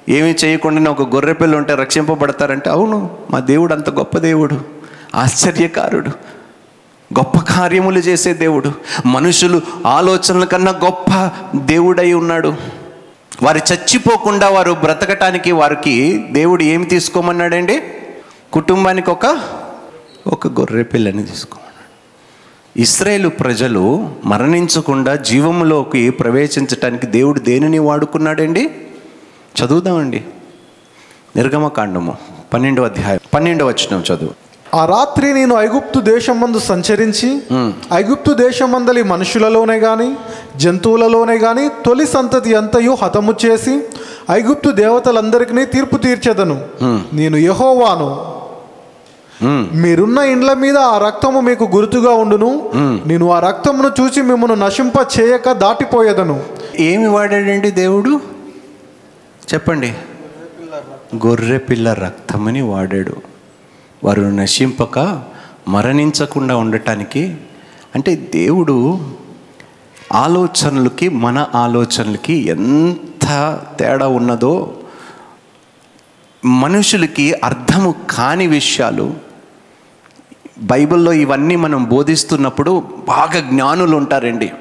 ఏమీ 0.10 0.36
చేయకుండా 0.46 0.92
ఒక 0.92 1.16
గొర్రె 1.16 1.34
పిల్ల 1.34 1.56
ఉంటే 1.56 1.76
రక్షింపబడతారంటే 1.76 2.70
అవును 2.70 3.18
మా 3.32 3.40
దేవుడు 3.40 3.74
అంత 3.74 3.90
గొప్ప 3.90 4.18
దేవుడు 4.18 4.62
ఆశ్చర్యకారుడు 5.16 6.10
గొప్ప 7.14 7.38
కార్యములు 7.38 8.00
చేసే 8.00 8.34
దేవుడు 8.34 8.72
మనుషులు 9.06 9.62
ఆలోచనల 9.86 10.44
కన్నా 10.44 10.72
గొప్ప 10.72 11.32
దేవుడై 11.56 12.14
ఉన్నాడు. 12.14 12.78
వారు 13.44 13.74
చచ్చిపోకుండా 13.74 14.50
వారు 14.50 14.72
బ్రతకటానికి 14.72 15.52
వారికి 15.52 16.26
దేవుడు 16.32 16.64
ఏమి 16.64 16.86
తీసుకోమన్నాడండి? 16.86 17.84
కుటుంబానికి 18.54 19.10
ఒక 19.10 19.42
ఒక 20.28 20.48
గొర్రె 20.48 20.84
పిల్లని 20.84 21.24
తీసుకోమన్నాడు. 21.24 21.68
ఇస్రాయేలు 22.82 23.30
ప్రజలు 23.30 24.10
మరణించకుండా 24.26 25.16
జీవములోకి 25.16 26.10
ప్రవేశించటానికి 26.10 27.08
దేవుడు 27.08 27.40
దేనిని 27.40 27.80
వాడుకున్నాడండి? 27.80 28.70
చదువుదామండి. 29.64 30.24
నిర్గమకాండము 31.36 32.18
పన్నెండవ 32.54 32.86
అధ్యాయం 32.86 33.20
పన్నెండవ 33.34 33.68
వచనం 33.68 34.04
చదువు. 34.14 34.47
ఆ 34.76 34.86
రాత్రి 34.86 35.34
నేను 35.34 35.56
ఐగుప్తు 35.56 36.00
దేశమందు 36.00 36.60
సంచరించి 36.60 37.42
ఐగుప్తు 37.94 38.34
దేశమందలి 38.34 39.04
మనుషులలోనే 39.04 39.78
గాని 39.78 40.16
జంతువులలోనే 40.56 41.38
గాని 41.38 41.70
తొలి 41.86 42.08
సంతతి 42.08 42.56
అంతయు 42.56 42.92
హతము 42.92 43.36
చేసి 43.46 43.82
ఐగుప్తు 44.32 44.70
దేవతలందరికీ 44.70 45.66
తీర్పు 45.66 45.98
తీర్చెదను. 45.98 46.62
నేను 47.14 47.38
యహోవాను. 47.38 48.38
మీరున్న 49.78 50.18
ఇండ్ల 50.18 50.54
మీద 50.54 50.78
ఆ 50.78 50.98
రక్తము 50.98 51.40
మీకు 51.40 51.64
గుర్తుగా 51.64 52.12
ఉండును. 52.12 52.72
నేను 53.06 53.32
ఆ 53.32 53.40
రక్తమును 53.40 53.92
చూసి 54.02 54.22
మిమ్మల్ని 54.22 54.60
నశింప 54.60 54.94
చేయక 55.20 55.52
దాటిపోయేదను. 55.52 56.44
ఏమి 56.80 57.08
వాడాడండి 57.08 57.72
దేవుడు? 57.72 58.20
చెప్పండి. 59.54 59.94
గొర్రె 61.28 61.58
పిల్ల 61.58 61.94
రక్తమని 61.94 62.62
వాడాడు. 62.62 63.27
వారు 64.04 64.22
నశింపక 64.22 65.24
మరణించకుండా 65.68 66.56
ఉండటానికి 66.56 67.38
అంటే 67.96 68.16
దేవుడు 68.16 69.00
ఆలోచనలకి 70.14 71.10
మన 71.10 71.48
ఆలోచనలకి 71.56 72.34
ఎంత 72.34 73.60
తేడా 73.80 74.08
ఉన్నదో 74.08 74.78
మనుషులకి 76.46 77.34
అర్థము 77.34 77.96
కాని 78.10 78.48
విషయాలు 78.48 79.14
బైబిల్లో 80.60 81.14
ఇవన్నీ 81.14 81.56
మనం 81.56 81.84
బోధిస్తున్నప్పుడు 81.84 82.84
బాగా 83.08 83.40
జ్ఞానులు 83.40 83.98
ఉంటారండి. 83.98 84.52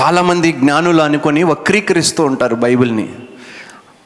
చాలామంది 0.00 0.52
జ్ఞానులు 0.52 1.02
అనుకొని 1.02 1.42
వక్రీకరిస్తూ 1.42 2.24
ఉంటారు 2.24 2.54
బైబిల్ని. 2.54 3.08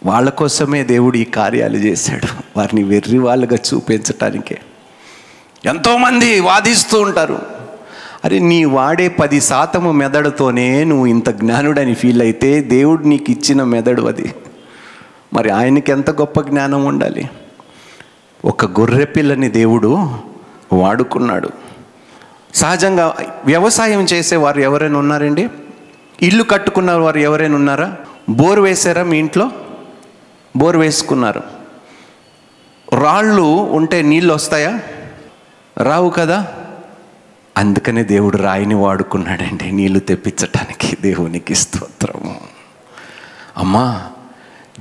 వాళ్ళ 0.04 0.30
కోసమే 0.30 0.82
దేవుడు 0.84 1.16
ఈ 1.16 1.24
కార్యాలు 1.24 1.76
చేశాడు. 1.76 2.47
వారిని 2.58 2.82
వెర్రి 2.82 3.18
వాళ్ళుగా 3.18 3.58
చూపించటానికే. 3.74 4.58
ఎంతోమంది 5.64 6.40
వాదిస్తూ 6.40 7.00
ఉంటారు. 7.00 7.42
అరే 8.24 8.38
నీ 8.38 8.64
వాడే 8.64 9.08
పది 9.08 9.40
శాతము 9.40 9.92
మెదడుతోనే 9.92 10.84
నువ్వు 10.84 11.06
ఇంత 11.06 11.30
జ్ఞానుడని 11.30 11.94
ఫీల్ 11.94 12.22
అయితే 12.22 12.60
దేవుడు 12.60 13.02
నీకు 13.02 13.30
ఇచ్చిన 13.30 13.62
మెదడు 13.62 14.02
అది. 14.02 14.34
మరి 15.34 15.50
ఆయనకి 15.50 15.92
ఎంత 15.92 16.10
గొప్ప 16.10 16.40
జ్ఞానం 16.40 16.84
ఉండాలి? 16.84 17.28
ఒక 18.44 18.80
గొర్రె 18.80 19.04
పిల్లని 19.04 19.48
దేవుడు 19.48 20.08
వాడుకున్నాడు. 20.72 21.50
సహజంగా 22.54 23.16
వ్యవసాయం 23.44 24.00
చేసేవారు 24.00 24.60
ఎవరైనా 24.60 24.98
ఉన్నారండి? 24.98 25.48
ఇల్లు 26.22 26.44
కట్టుకున్న 26.44 26.92
వారు 26.92 27.18
ఎవరైనా 27.18 27.54
ఉన్నారా? 27.54 27.96
బోర్ 28.28 28.60
వేసారా 28.60 29.02
మీ 29.02 29.18
ఇంట్లో? 29.18 29.50
బోర్ 30.56 30.76
వేసుకున్నారు. 30.76 31.57
రాళ్ళు 32.92 33.42
ఉంటే 33.42 34.02
నీళ్ళు 34.02 34.34
వస్తాయా? 34.34 34.80
రావు 35.82 36.10
కదా. 36.10 36.46
అందుకనే 37.58 38.04
దేవుడు 38.04 38.36
రాయిని 38.36 38.74
వాడుకున్నాడండి 38.74 39.72
నీళ్ళు 39.72 39.98
తెప్పించటానికి 39.98 40.96
దేవునికి 41.02 41.54
స్తోత్రము. 41.54 42.40
అమ్మా 43.56 44.02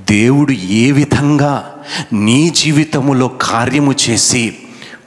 దేవుడు 0.00 0.50
ఏ 0.52 0.90
విధంగా 0.90 1.74
నీ 2.12 2.50
జీవితములో 2.50 3.28
కార్యము 3.28 3.94
చేసి 4.10 4.56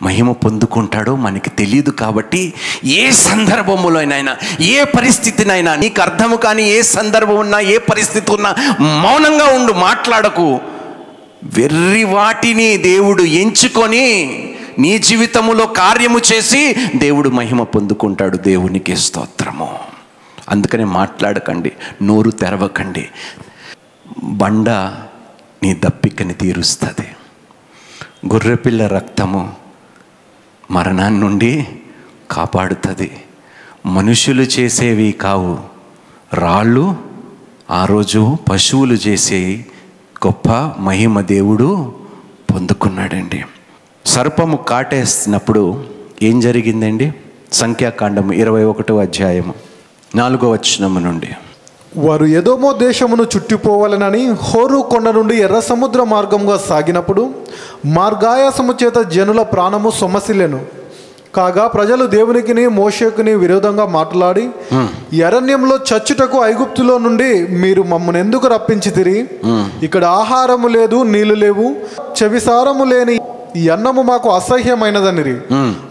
మహిమ 0.01 0.31
పొందుకుంటాడో 0.31 1.15
మనకి 1.15 1.49
తెలియదు 1.49 1.89
కాబట్టి 1.89 2.53
ఏ 2.85 3.11
సందర్భములోనైనా 3.11 4.37
ఏ 4.61 4.83
పరిస్థితినైనా 4.83 5.75
నీకు 5.75 6.01
అర్థము 6.01 6.35
కానీ 6.35 6.63
ఏ 6.63 6.81
సందర్భం 6.81 7.35
ఉన్నా 7.35 7.59
ఏ 7.59 7.77
పరిస్థితి 7.77 8.31
ఉన్నా 8.31 8.55
మౌనంగా 8.79 9.45
ఉండు 9.45 9.73
మాట్లాడకు. 9.73 10.61
వెర్రి 11.43 12.03
వాటిని 12.03 12.77
దేవుడు 12.77 13.23
ఎంచుకొని 13.23 14.37
నీ 14.79 14.97
జీవితములో 14.97 15.65
కార్యము 15.65 16.19
చేసి 16.33 16.75
దేవుడు 16.95 17.29
మహిమ 17.29 17.63
పొందుకుంటాడు 17.63 18.37
దేవునికి 18.37 18.97
స్తోత్రము. 18.97 19.79
అందుకనే 20.49 20.83
మాట్లాడకండి 20.83 21.71
నోరు 22.03 22.31
తెరవకండి. 22.31 23.07
బండ 24.23 24.69
నీ 25.63 25.73
దప్పికని 25.73 26.33
తీరుస్తుంది. 26.33 27.07
గొర్రెపిల్ల 28.33 28.87
రక్తము 28.87 29.53
మరణాన్ని 30.71 31.19
నుండి 31.19 31.67
కాపాడుతుంది. 32.31 33.11
మనుషులు 33.85 34.41
చేసేవి 34.41 35.11
కావు 35.11 35.59
రాళ్ళు 36.33 36.97
ఆ 37.71 37.85
రోజు 37.85 38.37
పశువులు 38.51 38.93
చేసేవి 38.93 39.65
గొప్ప 40.27 40.49
మహిమ 40.79 41.21
దేవుడు 41.21 41.91
పొందుకున్నాడండి. 42.53 43.43
సర్పము 44.05 44.57
కాటేసినప్పుడు 44.57 45.83
ఏం 46.23 46.39
జరిగిందండి? 46.39 47.13
సంఖ్యాకాండము 47.53 48.31
ఇరవై 48.31 48.63
ఒకటో 48.63 48.97
అధ్యాయము 48.97 49.53
నాలుగో 50.15 50.51
వచనము 50.51 50.99
నుండి. 50.99 51.27
వారు 51.97 52.25
ఎదోమో 52.25 52.73
దేశమును 52.73 53.23
చుట్టిపోవాలనని 53.23 54.27
హోరు 54.27 54.81
కొండ 54.91 55.09
నుండి 55.09 55.37
ఎర్ర 55.37 55.59
సముద్ర 55.59 56.03
మార్గంగా 56.03 56.57
సాగినప్పుడు 56.57 57.33
మార్గాయాసము 57.85 58.73
చేత 58.83 58.95
జనుల 58.95 59.41
ప్రాణము 59.41 59.89
సొమ్మసిల్లెను. 59.89 60.80
కాగా 61.35 61.65
ప్రజలు 61.67 62.05
దేవునికిని 62.05 62.63
మోషకుని 62.67 63.33
విరోధంగా 63.35 63.85
మాట్లాడి 63.97 64.43
అరణ్యంలో 65.27 65.75
చచ్చుటకు 65.89 66.37
ఐగుప్తులో 66.45 66.95
నుండి 66.97 67.29
మీరు 67.63 67.81
మమ్మల్ని 67.91 68.19
ఎందుకు 68.19 68.47
రప్పించితిరి? 68.47 69.17
ఇక్కడ 69.83 70.03
ఆహారము 70.21 70.67
లేదు 70.77 70.97
నీళ్ళు 71.13 71.37
లేవు 71.43 71.67
చెవిసారము 72.19 72.83
లేని 72.83 73.15
ఈ 73.61 73.63
అన్నము 73.69 74.01
మాకు 74.01 74.27
అసహ్యమైనదనిరి. 74.29 75.37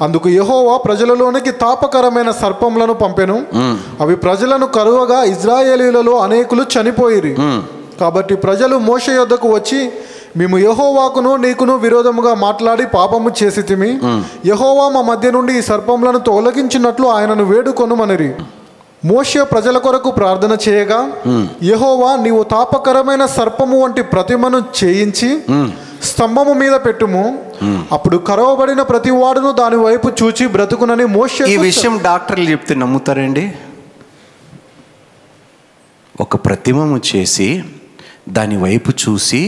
అందుకు 0.05 0.29
యహోవా 0.29 0.77
ప్రజలలోనికి 0.77 1.51
తాపకరమైన 1.65 2.31
సర్పములను 2.43 2.95
పంపెను. 3.03 3.37
అవి 4.01 4.17
ప్రజలను 4.17 4.67
కరువగా 4.67 5.19
ఇజ్రాయేలీలలో 5.33 6.15
అనేకులు 6.27 6.65
చనిపోయిరి. 6.75 7.35
కాబట్టి 8.01 8.35
ప్రజలు 8.45 8.77
మోష 8.91 9.09
యొద్దకు 9.09 9.49
వచ్చి 9.57 9.81
మేము 10.37 10.59
యహోవాకును 10.59 11.37
నీకును 11.37 11.75
విరోధముగా 11.77 12.35
మాట్లాడి 12.35 12.87
పాపము 12.87 13.31
చేసి 13.43 13.63
తిమి 13.63 13.91
యహోవా 14.47 14.89
మా 14.89 15.01
మధ్య 15.03 15.31
నుండి 15.31 15.53
ఈ 15.59 15.63
సర్పములను 15.63 16.19
తొలగించినట్లు 16.19 17.07
ఆయనను 17.07 17.45
వేడుకొనుమనిరి. 17.45 18.31
మోషే 19.05 19.43
ప్రజల 19.43 19.79
కొరకు 19.79 20.11
ప్రార్థన 20.11 20.53
చేయగా 20.69 20.99
యహోవా 21.63 22.17
నీవు 22.17 22.43
తాపకరమైన 22.43 23.27
సర్పము 23.27 23.77
వంటి 23.83 24.03
ప్రతిమను 24.03 24.59
చేయించి 24.85 25.31
స్తంభము 26.03 26.53
మీద 26.53 26.73
పెట్టుము. 26.73 27.25
అప్పుడు 27.93 28.17
కరవబడిన 28.17 28.83
ప్రతి 28.83 29.11
వాడును 29.11 29.53
దాని 29.53 29.77
వైపు 29.77 30.11
చూచి 30.23 30.47
బ్రతుకునని 30.47 31.05
మోషే 31.05 31.45
ఈ 31.45 31.57
విషయం 31.57 31.99
డాక్టర్లు 32.03 32.51
చెప్తే 32.51 32.75
నమ్ముతారండి? 32.75 33.53
ఒక 36.21 36.37
ప్రతిమము 36.47 37.01
చేసి 37.11 37.63
దాని 38.29 38.57
వైపు 38.57 38.91
చూసి 38.91 39.43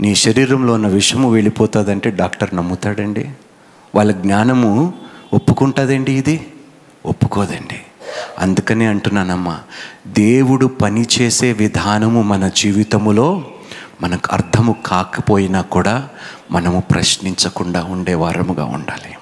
నీ 0.00 0.14
శరీరంలో 0.14 0.72
ఉన్న 0.72 0.86
విషము 0.86 1.32
వెళ్ళిపోతుందంటే 1.32 2.10
డాక్టర్ 2.10 2.56
నమ్ముతాడండి. 2.56 3.30
వాళ్ళ 3.94 4.12
జ్ఞానము 4.12 4.94
ఒప్పుకుంటుందండి 5.32 6.12
ఇది? 6.12 6.46
ఒప్పుకోదండి. 7.06 7.80
అందుకనే 8.38 8.86
అంటున్నానమ్మా 8.86 9.58
దేవుడు 10.06 10.66
పని 10.66 11.06
చేసే 11.20 11.52
విధానము 11.52 12.22
మన 12.22 12.48
జీవితములో 12.48 13.44
మనకు 14.02 14.28
అర్థము 14.32 14.76
కాకపోయినా 14.86 15.60
కూడా 15.60 16.08
మనము 16.50 16.80
ప్రశ్నించకుండా 16.80 17.84
ఉండే 17.84 18.14
వారముగా 18.14 18.64
ఉండాలి. 18.64 19.14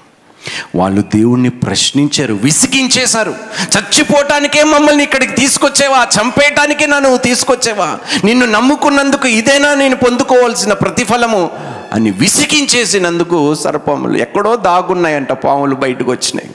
వాళ్ళు 0.75 1.01
దేవుణ్ణి 1.01 1.49
ప్రశ్నించారు 1.49 2.33
విసిగించేశారు. 2.33 3.35
చచ్చిపోవటానికే 3.77 4.63
మమ్మల్ని 4.63 5.03
ఇక్కడికి 5.03 5.33
తీసుకొచ్చేవా? 5.33 6.07
చంపేయటానికే 6.21 6.85
నన్ను 6.85 7.17
తీసుకొచ్చేవా? 7.17 7.99
నిన్ను 8.23 8.45
నమ్ముకున్నందుకు 8.45 9.27
ఇదేనా 9.27 9.73
నేను 9.73 9.95
పొందుకోవాల్సిన 9.95 10.73
ప్రతిఫలము? 10.73 11.49
అని 11.93 12.11
విసిగించేసినందుకు 12.11 13.55
సర్పములు 13.55 14.17
ఎక్కడో 14.17 14.55
దాగున్నాయంట 14.55 15.31
పాములు 15.31 15.75
బయటకు 15.75 16.11
వచ్చినాయి. 16.11 16.49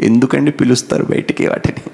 ఎందుకండి 0.00 0.50
పిలుస్తారు 0.50 1.04
బయటికి 1.04 1.46
వాటిని? 1.46 1.90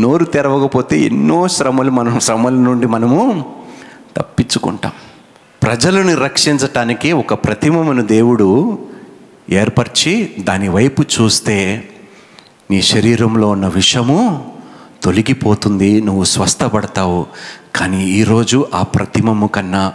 నోరు 0.00 0.24
తెరవకపోతే 0.24 0.98
ఎన్నో 0.98 1.48
శ్రమలు 1.48 1.90
మనం 1.90 2.20
శ్రమల 2.20 2.52
నుండి 2.52 2.86
మనము 2.86 3.44
తప్పించుకుంటాం. 4.16 4.92
ప్రజలను 5.62 6.16
రక్షించటానికి 6.16 7.12
ఒక 7.12 7.34
ప్రతిమను 7.34 8.02
దేవుడు 8.02 8.78
ఏర్పరిచి 9.50 10.30
దాని 10.38 10.68
వైపు 10.68 11.02
చూస్తే 11.02 11.88
నీ 12.70 12.82
శరీరంలో 12.82 13.48
ఉన్న 13.48 13.66
విషము 13.66 14.52
తొలగిపోతుంది 15.02 16.00
నువ్వు 16.00 16.24
స్వస్థపడతావు. 16.24 17.26
కానీ 17.76 18.10
ఈరోజు 18.10 18.68
ఆ 18.74 18.82
ప్రతిమము 18.82 19.46
కన్నా 19.46 19.92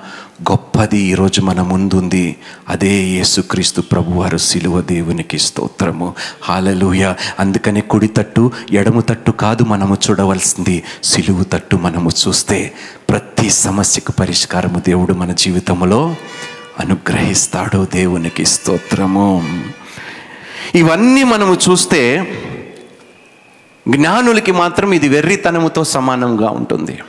గొప్పది 0.52 1.00
ఈరోజు 1.00 1.42
మన 1.42 1.62
ముందుంది. 1.62 2.36
అదే 2.70 2.92
యేసుక్రీస్తు 2.92 3.82
ప్రభువారు 3.82 4.38
సిలువ 4.38 4.82
దేవునికి 4.82 5.40
స్తోత్రము. 5.40 6.14
హాలలుయ 6.44 7.14
అందుకని 7.40 7.82
కుడి 7.82 8.08
తట్టు 8.08 8.52
ఎడము 8.72 9.02
తట్టు 9.02 9.32
కాదు 9.32 9.64
మనము 9.64 9.98
చూడవలసింది. 10.10 10.84
సిలువు 11.04 11.44
తట్టు 11.44 11.76
మనము 11.76 12.12
చూస్తే 12.28 12.74
ప్రతి 13.10 13.50
సమస్యకు 13.50 14.12
పరిష్కారము 14.12 14.80
దేవుడు 14.80 15.14
మన 15.14 15.32
జీవితంలో 15.32 16.16
అనుగ్రహిస్తాడు 16.80 17.86
దేవునికి 17.86 18.46
స్తోత్రము. 18.46 19.64
ఇవన్నీ 20.76 21.24
మనము 21.24 21.58
చూస్తే 21.70 22.28
జ్ఞానులకి 23.88 24.52
మాత్రం 24.52 24.92
ఇది 24.92 25.10
వెర్రితనముతో 25.10 25.84
సమానంగా 25.84 26.50
ఉంటుంది. 26.50 27.00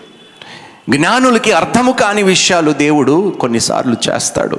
జ్ఞానులకి 0.90 1.52
అర్థము 1.52 1.92
కాని 1.92 2.22
విషయాలు 2.22 2.70
దేవుడు 2.70 3.36
కొన్నిసార్లు 3.40 3.96
చేస్తాడు. 4.08 4.58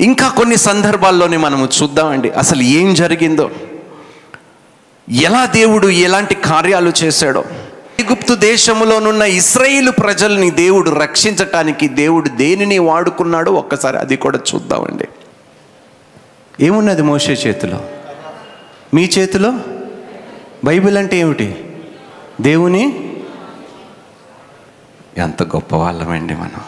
ఇంకా 0.00 0.28
కొన్ని 0.28 0.56
సందర్భాల్లోనే 0.56 1.36
మనము 1.36 1.68
చూద్దామండి 1.82 2.30
అసలు 2.30 2.62
ఏం 2.62 2.94
జరిగిందో? 2.94 3.50
ఎలా 5.10 5.46
దేవుడు 5.46 5.88
ఎలాంటి 5.88 6.34
కార్యాలు 6.34 6.92
చేశాడో? 7.04 7.44
ఐగుప్తు 8.00 8.34
దేశములోనున్న 8.34 9.22
ఇస్రాయేలు 9.22 9.90
ప్రజల్ని 9.90 10.50
దేవుడు 10.50 10.90
రక్షించటానికి 10.90 11.88
దేవుడు 11.88 12.28
దేనిని 12.28 12.78
వాడుకున్నాడో 12.78 13.52
ఒక్కసారి 13.52 13.98
అది 13.98 14.16
కూడా 14.16 14.40
చూద్దామండి. 14.54 15.08
ఏమున్నది 16.60 17.02
మోసే 17.02 17.32
చేతిలో? 17.32 17.80
మీ 18.94 19.10
చేతిలో? 19.18 19.60
బైబిల్ 20.64 20.96
అంటే 20.96 21.18
ఏమిటి? 21.18 21.78
దేవుని? 22.40 23.14
ఎంత 25.16 25.42
గొప్ప 25.42 25.76
వాళ్ళమండి 25.76 26.34
మనం. 26.34 26.60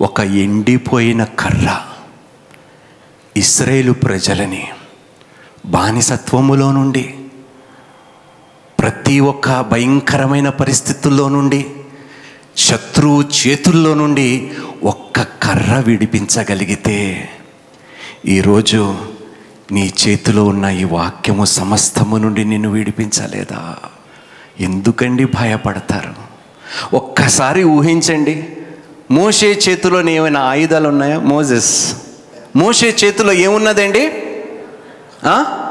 ఒక 0.00 0.20
ఎండిపోయిన 0.20 1.24
కర్ర 1.24 1.80
ఇస్రాయేలు 3.36 3.92
ప్రజలని 3.92 4.68
బానిసత్వములో 5.66 6.72
నుండి 6.72 7.14
ప్రతి 8.86 9.20
ఒక్క 9.20 9.60
భయంకరమైన 9.60 10.48
పరిస్థితుల్లో 10.48 11.28
నుండి 11.28 11.66
శత్రువు 12.56 13.22
చేతుల్లో 13.22 13.94
నుండి 13.94 14.50
ఒక్క 14.84 15.20
కర్ర 15.22 15.82
విడిపించగలిగితే 15.86 17.28
ఈరోజు 18.26 18.96
నీ 19.72 19.92
చేతిలో 20.08 20.44
ఉన్న 20.44 20.64
ఈ 20.64 20.84
వాక్యము 20.84 21.44
సమస్తము 21.44 22.16
నుండి 22.16 22.44
నిన్ను 22.44 22.70
విడిపించలేదా? 22.70 23.76
ఎందుకండి 24.60 25.24
భయపడతారు? 25.24 26.14
ఒక్కసారి 26.96 27.64
ఊహించండి. 27.64 28.48
మోషే 29.10 29.60
చేతిలో 29.68 30.08
ఏమైనా 30.08 30.40
ఆయుధాలు 30.40 30.88
ఉన్నాయా? 30.88 31.20
మోజెస్. 31.20 31.96
మోసే 32.56 32.96
చేతిలో 33.04 33.32
ఏమున్నదండి? 33.32 34.12
ఆ? 35.24 35.62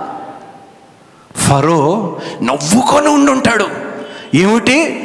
ఫరో 1.46 2.20
నవ్వుకొని 2.44 3.08
ఉండుంటాడు. 3.08 3.68
ఏమిటి? 4.34 5.02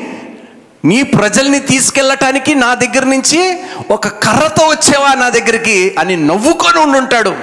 నీ 0.85 1.03
ప్రజల్ని 1.03 1.59
తీసుకెళ్ళటానికి 1.59 2.55
నా 2.55 2.75
దగ్గర 2.75 3.05
నుంచి 3.05 3.57
ఒక 3.91 4.09
కర్రతో 4.09 4.67
వచ్చేవా 4.67 5.15
నా 5.15 5.29
దగ్గరికి 5.29 5.95
అని 5.99 6.17
నవ్వుకొని 6.27 6.81
ఉండుంటాడు. 6.81 7.35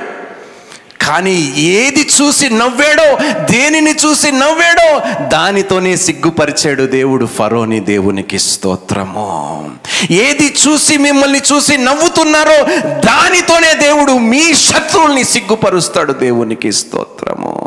కానీ 1.01 1.53
ఏది 1.57 2.09
చూసి 2.21 2.49
నవ్వాడో 2.49 3.17
దేనిని 3.45 3.95
చూసి 4.05 4.31
నవ్వాడో 4.31 5.01
దానితోనే 5.27 5.97
సిగ్గుపరిచాడు 5.97 6.83
దేవుడు 6.83 7.25
ఫరోని 7.25 7.79
దేవునికి 7.79 8.39
స్తోత్రము. 8.39 9.71
ఏది 10.11 10.55
చూసి 10.67 10.97
మిమ్మల్ని 10.97 11.41
చూసి 11.53 11.77
నవ్వుతున్నారో 11.77 12.63
దానితోనే 12.99 13.73
దేవుడు 13.73 14.11
మీ 14.11 14.53
శత్రువుల్ని 14.53 15.23
సిగ్గుపరుస్తాడు 15.23 16.13
దేవునికి 16.13 16.71
స్తోత్రము. 16.71 17.66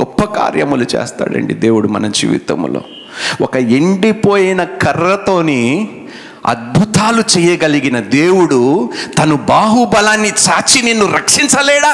గొప్ప 0.00 0.24
కార్యములు 0.24 0.86
చేస్తాడండి 0.96 1.54
దేవుడు 1.54 1.88
మన 1.88 2.06
జీవితంలో 2.06 2.82
ఒక 3.40 3.56
ఎండిపోయిన 3.56 4.64
కర్రతోని 4.64 5.62
అద్భుతాలు 6.46 7.22
చేయగలిగిన 7.38 8.00
దేవుడు 8.00 8.90
తను 9.18 9.36
బాహుబలాన్ని 9.36 10.28
చాచి 10.28 10.82
నిన్ను 10.82 11.06
రక్షించలేడా? 11.12 11.92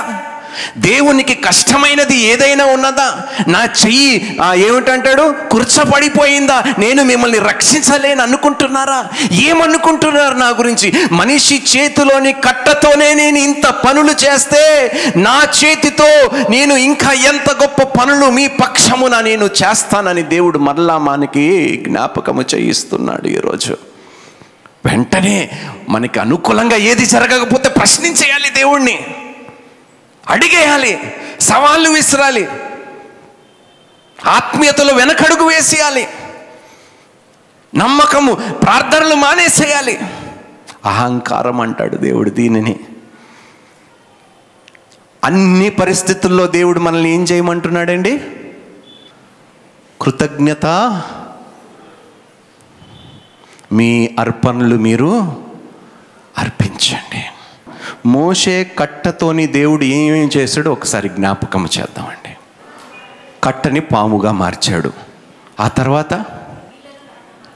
దేవునికి 0.76 1.34
కష్టమైనది 1.34 2.16
ఏదైనా 2.16 2.64
ఉన్నదా? 2.64 3.22
నా 3.48 3.64
చెయ్యి 3.64 4.38
ఏమిటంటాడు? 4.54 5.34
కుర్చపడిపోయిందా 5.50 6.64
నేను 6.78 7.04
మిమ్మల్ని 7.04 7.38
రక్షించలేను 7.38 8.22
అనుకుంటున్నారా? 8.22 9.04
ఏమనుకుంటున్నారు 9.32 10.34
నా 10.34 10.48
గురించి? 10.48 10.92
మనిషి 11.12 11.62
చేతిలోని 11.76 12.32
కట్టతోనే 12.32 13.14
నేను 13.14 13.38
ఇంత 13.38 13.66
పనులు 13.66 14.12
చేస్తే 14.12 14.92
నా 15.16 15.42
చేతితో 15.64 16.30
నేను 16.50 16.74
ఇంకా 16.74 17.12
ఎంత 17.12 17.50
గొప్ప 17.50 17.82
పనులు 17.82 18.26
మీ 18.26 18.46
పక్షమున 18.46 19.20
నేను 19.20 19.44
చేస్తానని 19.44 20.22
దేవుడు 20.22 20.58
మరలా 20.58 20.98
మనకి 20.98 21.76
జ్ఞాపకము 21.88 22.44
చేయిస్తున్నాడు 22.54 23.28
ఈరోజు. 23.28 23.76
వెంటనే 24.86 25.50
మనకి 25.88 26.20
అనుకూలంగా 26.20 26.76
ఏది 26.76 27.06
జరగకపోతే 27.06 27.68
ప్రశ్నించేయాలి 27.68 28.50
దేవుణ్ణి. 28.50 28.98
అడిగేయాలి 30.28 31.12
సవాళ్ళు 31.40 31.90
విసిరాలి 31.90 32.48
ఆత్మీయతలో 34.26 34.94
వెనకడుగు 34.94 35.46
వేసేయాలి 35.46 36.08
నమ్మకము 37.74 38.34
ప్రార్థనలు 38.34 39.14
మానేసేయాలి. 39.14 39.98
అహంకారం 40.84 41.60
అంటాడు 41.60 41.96
దేవుడు 41.96 42.30
దీనిని. 42.30 42.80
అన్ని 45.24 45.70
పరిస్థితుల్లో 45.70 46.46
దేవుడు 46.46 46.80
మనల్ని 46.80 47.10
ఏం 47.10 47.24
చేయమంటున్నాడండి? 47.24 48.20
కృతజ్ఞత. 50.00 50.66
మీ 53.72 54.16
అర్పణలు 54.20 54.76
మీరు 54.76 55.42
అర్పించండి. 56.38 57.24
మోషే 58.06 58.72
కట్టతోని 58.78 59.46
దేవుడు 59.46 59.84
ఏమేమి 59.84 60.30
చేశాడో 60.36 60.72
ఒకసారి 60.72 61.08
జ్ఞాపకం 61.08 61.68
చేద్దామండి. 61.78 62.36
కట్టని 63.44 63.80
పాముగా 63.80 64.32
మార్చాడు. 64.32 64.92
ఆ 65.60 65.68
తర్వాత 65.68 66.14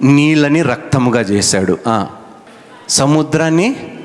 నీళ్ళని 0.03 0.63
రక్తముగా 0.63 1.21
చేశాడు. 1.21 1.79
సముద్రాన్ని 2.89 3.99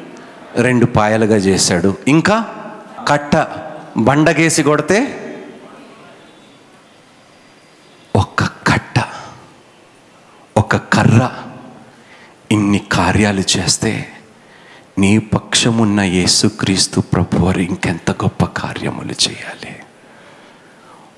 రెండు 0.56 0.86
పాయలుగా 0.86 1.36
చేశాడు. 1.36 1.98
ఇంకా 2.08 2.46
కట్ట 3.08 3.48
బండగేసి 3.98 4.64
కొడితే 4.64 5.22
ఒక్క 8.16 8.44
కట్ట 8.44 9.04
ఒక 10.58 10.76
కర్ర 10.76 11.30
ఇన్ని 12.52 12.80
కార్యాలు 12.92 13.44
చేస్తే 13.58 14.12
నీ 14.98 15.18
పక్షమున్న 15.18 16.00
యేసుక్రీస్తు 16.00 17.00
ప్రభువారు 17.02 17.60
ఇంకెంత 17.60 18.12
గొప్ప 18.12 18.46
కార్యములు 18.46 19.12
చేయాలి? 19.12 19.76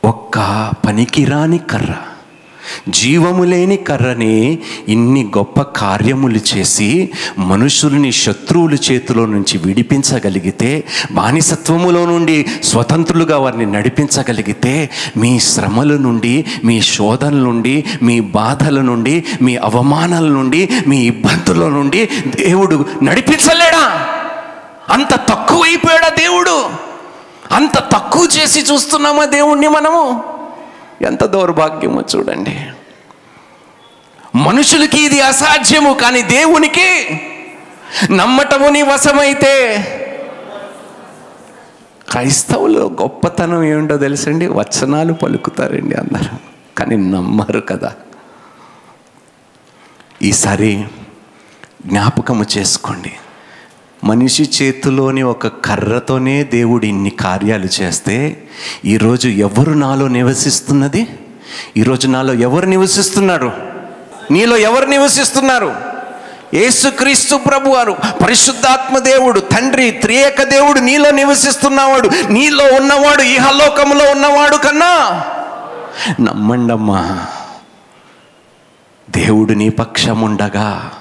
ఒక్క 0.03 0.37
పనికిరాని 0.85 1.57
కర్ర. 1.57 1.95
జీవము 2.89 3.43
లేని 3.43 3.77
కర్రని 3.77 4.59
ఇన్ని 4.87 5.23
గొప్ప 5.37 5.61
కార్యములు 5.61 6.39
చేసి 6.57 7.09
మనుషుల్ని 7.37 8.11
శత్రువుల 8.11 8.73
చేతిలో 8.73 9.25
నుంచి 9.25 9.57
విడిపించగలిగితే 9.57 10.83
బానిసత్వములో 11.11 12.05
నుండి 12.05 12.45
స్వతంత్రులుగా 12.63 13.37
వారిని 13.37 13.65
నడిపించగలిగితే 13.65 14.89
మీ 15.17 15.39
శ్రమల 15.39 15.97
నుండి 15.97 16.45
మీ 16.63 16.81
శోధనల 16.81 17.37
నుండి 17.37 17.85
మీ 18.03 18.19
బాధల 18.19 18.81
నుండి 18.81 19.25
మీ 19.41 19.55
అవమానాల 19.55 20.27
నుండి 20.27 20.69
మీ 20.87 20.97
ఇబ్బందుల 20.97 21.69
నుండి 21.69 22.09
దేవుడు 22.25 22.85
నడిపించలేడా? 23.03 24.07
అంత 24.89 25.15
తక్కువైపోయాడా 25.15 26.09
దేవుడు? 26.09 26.69
అంత 27.51 27.77
తక్కువ 27.77 28.27
చేసి 28.37 28.59
చూస్తున్నామా 28.73 29.25
దేవుణ్ణి 29.25 29.67
మనము? 29.67 30.23
ఎంత 31.01 31.25
దౌర్భాగ్యమో 31.25 32.03
చూడండి. 32.15 32.69
మనుషులకి 34.35 35.01
ఇది 35.01 35.21
అసాధ్యము 35.21 35.93
కానీ 35.93 36.21
దేవునికి 36.21 37.21
నమ్మటము 38.11 38.69
నీ 38.69 38.81
వశమైతే 38.81 39.53
క్రైస్తవులు 42.09 42.97
గొప్పతనం 43.01 43.63
ఏమిటో 43.63 43.97
తెలుసండి? 43.97 44.47
వచనాలు 44.47 45.13
పలుకుతారండి 45.13 45.95
అందరూ 45.95 46.37
కానీ 46.77 46.95
నమ్మరు 46.95 47.59
కదా. 47.59 47.93
ఈసారి 50.21 50.87
జ్ఞాపకము 51.85 52.45
చేసుకోండి. 52.57 53.13
మనిషి 54.03 54.43
చేతిలోని 54.43 55.21
ఒక 55.21 55.47
కర్రతోనే 55.47 56.43
దేవుడు 56.43 56.85
ఇన్ని 56.85 57.09
కార్యాలు 57.09 57.67
చేస్తే 57.81 58.43
ఈరోజు 58.85 59.27
ఎవరు 59.27 59.71
నాలో 59.71 60.07
నివసిస్తున్నది? 60.07 61.07
ఈరోజు 61.77 62.07
నాలో 62.07 62.33
ఎవరు 62.33 62.65
నివసిస్తున్నారు? 62.65 63.51
నీలో 64.31 64.57
ఎవరు 64.57 64.85
నివసిస్తున్నారు? 64.85 65.75
యేసుక్రీస్తు 66.53 67.35
ప్రభు 67.35 67.69
వారు 67.69 67.95
పరిశుద్ధాత్మ 68.25 68.97
దేవుడు 68.97 69.39
తండ్రి 69.39 69.91
త్రియేక 69.91 70.43
దేవుడు 70.43 70.79
నీలో 70.79 71.11
నివసిస్తున్నవాడు 71.11 72.09
నీలో 72.29 72.65
ఉన్నవాడు 72.65 73.21
ఇహలోకములో 73.21 74.11
ఉన్నవాడు 74.11 74.55
కన్నా? 74.55 75.23
నమ్మండమ్మా 76.21 77.25
దేవుడు 79.09 79.53
నీ 79.53 79.69
పక్షముండగా 79.69 80.91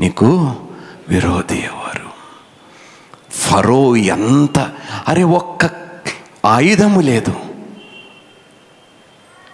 నీకు 0.00 0.54
విరోధి 1.08 1.58
ఎవరు? 1.58 2.07
ఫరో 3.38 3.96
ఎంత? 3.96 4.70
అరే 5.08 5.22
ఒక్క 5.22 5.70
ఆయుధము 6.44 7.00
లేదు. 7.00 7.32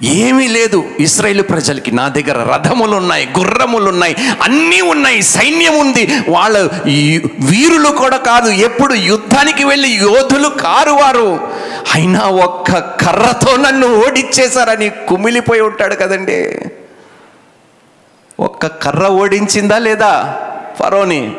ఏమీ 0.02 0.48
లేదు 0.48 0.84
ఇస్రాయేల్ 1.00 1.42
ప్రజలకి. 1.42 1.90
నా 1.92 2.08
దగ్గర 2.08 2.38
రథములు 2.52 2.96
ఉన్నాయి 2.96 3.28
గుర్రములు 3.38 3.88
ఉన్నాయి 3.88 4.16
అన్నీ 4.42 4.80
ఉన్నాయి 4.80 5.22
సైన్యం 5.22 5.78
ఉంది. 5.78 6.08
వాళ్ళ 6.28 6.68
వీరులు 7.50 7.88
కూడా 7.88 8.16
కాదు 8.16 8.48
ఎప్పుడు 8.48 8.94
యుద్ధానికి 8.94 9.64
వెళ్ళి 9.64 9.88
యోధులు 9.88 10.48
కారు 10.48 10.90
వారు 10.90 11.28
అయినా 11.94 12.20
ఒక్క 12.20 12.72
కర్రతో 13.04 13.56
నన్ను 13.56 13.88
ఓడిచ్చేశారని 14.06 14.88
కుమిలిపోయి 14.88 15.60
ఉంటాడు 15.60 15.94
కదండి. 15.94 16.40
ఒక్క 18.40 18.66
కర్ర 18.66 19.06
ఓడించిందా 19.06 19.78
లేదా 19.78 20.12
ఫరోని? 20.80 21.36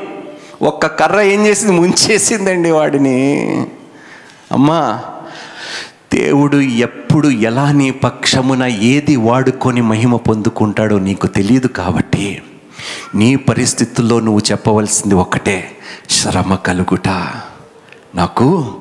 ఒక్క 0.61 0.85
కర్ర 0.85 1.21
ఏం 1.21 1.45
చేసింది? 1.45 1.73
ముంచేసిందండి 1.73 2.71
వాడిని. 2.71 3.51
అమ్మా 4.51 4.99
దేవుడు 6.13 6.57
ఎప్పుడు 6.57 7.27
ఎలా 7.27 7.71
నీ 7.71 7.91
పక్షమున 7.91 8.63
ఏది 8.63 9.15
వాడుకొని 9.15 9.81
మహిమ 9.81 10.15
పొందుకుంటాడో 10.15 10.99
నీకు 10.99 11.27
తెలియదు 11.27 11.67
కాబట్టి 11.67 12.41
నీ 13.15 13.35
పరిస్థితుల్లో 13.35 14.19
నువ్వు 14.19 14.41
చెప్పవలసింది 14.51 15.15
ఒకటే 15.15 15.77
శ్రమ 16.09 16.55
కలుగుట. 16.55 17.09
నాకు 18.15 18.73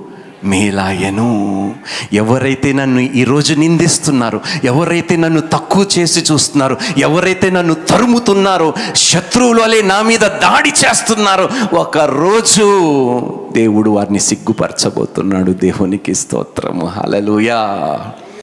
మేలాయను 0.44 1.74
ఎవరైతే 2.12 2.72
నన్ను 2.72 3.00
ఈరోజు 3.00 3.54
నిందిస్తున్నారో 3.54 4.40
ఎవరైతే 4.64 5.16
నన్ను 5.16 5.40
తక్కువ 5.40 5.86
చేసి 5.98 6.32
చూస్తున్నారో 6.32 6.76
ఎవరైతే 6.98 7.50
నన్ను 7.50 7.74
తరుముతున్నారో 7.74 8.74
శత్రువులు 8.94 9.62
వలె 9.62 9.82
నా 9.82 10.02
మీద 10.02 10.20
దాడి 10.20 10.68
చేస్తున్నారో 10.68 11.48
ఒక 11.72 11.98
రోజు 11.98 12.66
దేవుడు 13.52 13.90
వారిని 13.90 14.20
సిగ్గుపరచబోతున్నాడు. 14.20 15.52
దేవునికి 15.52 16.14
స్తోత్రము. 16.14 16.86
హలలుయా 16.86 17.98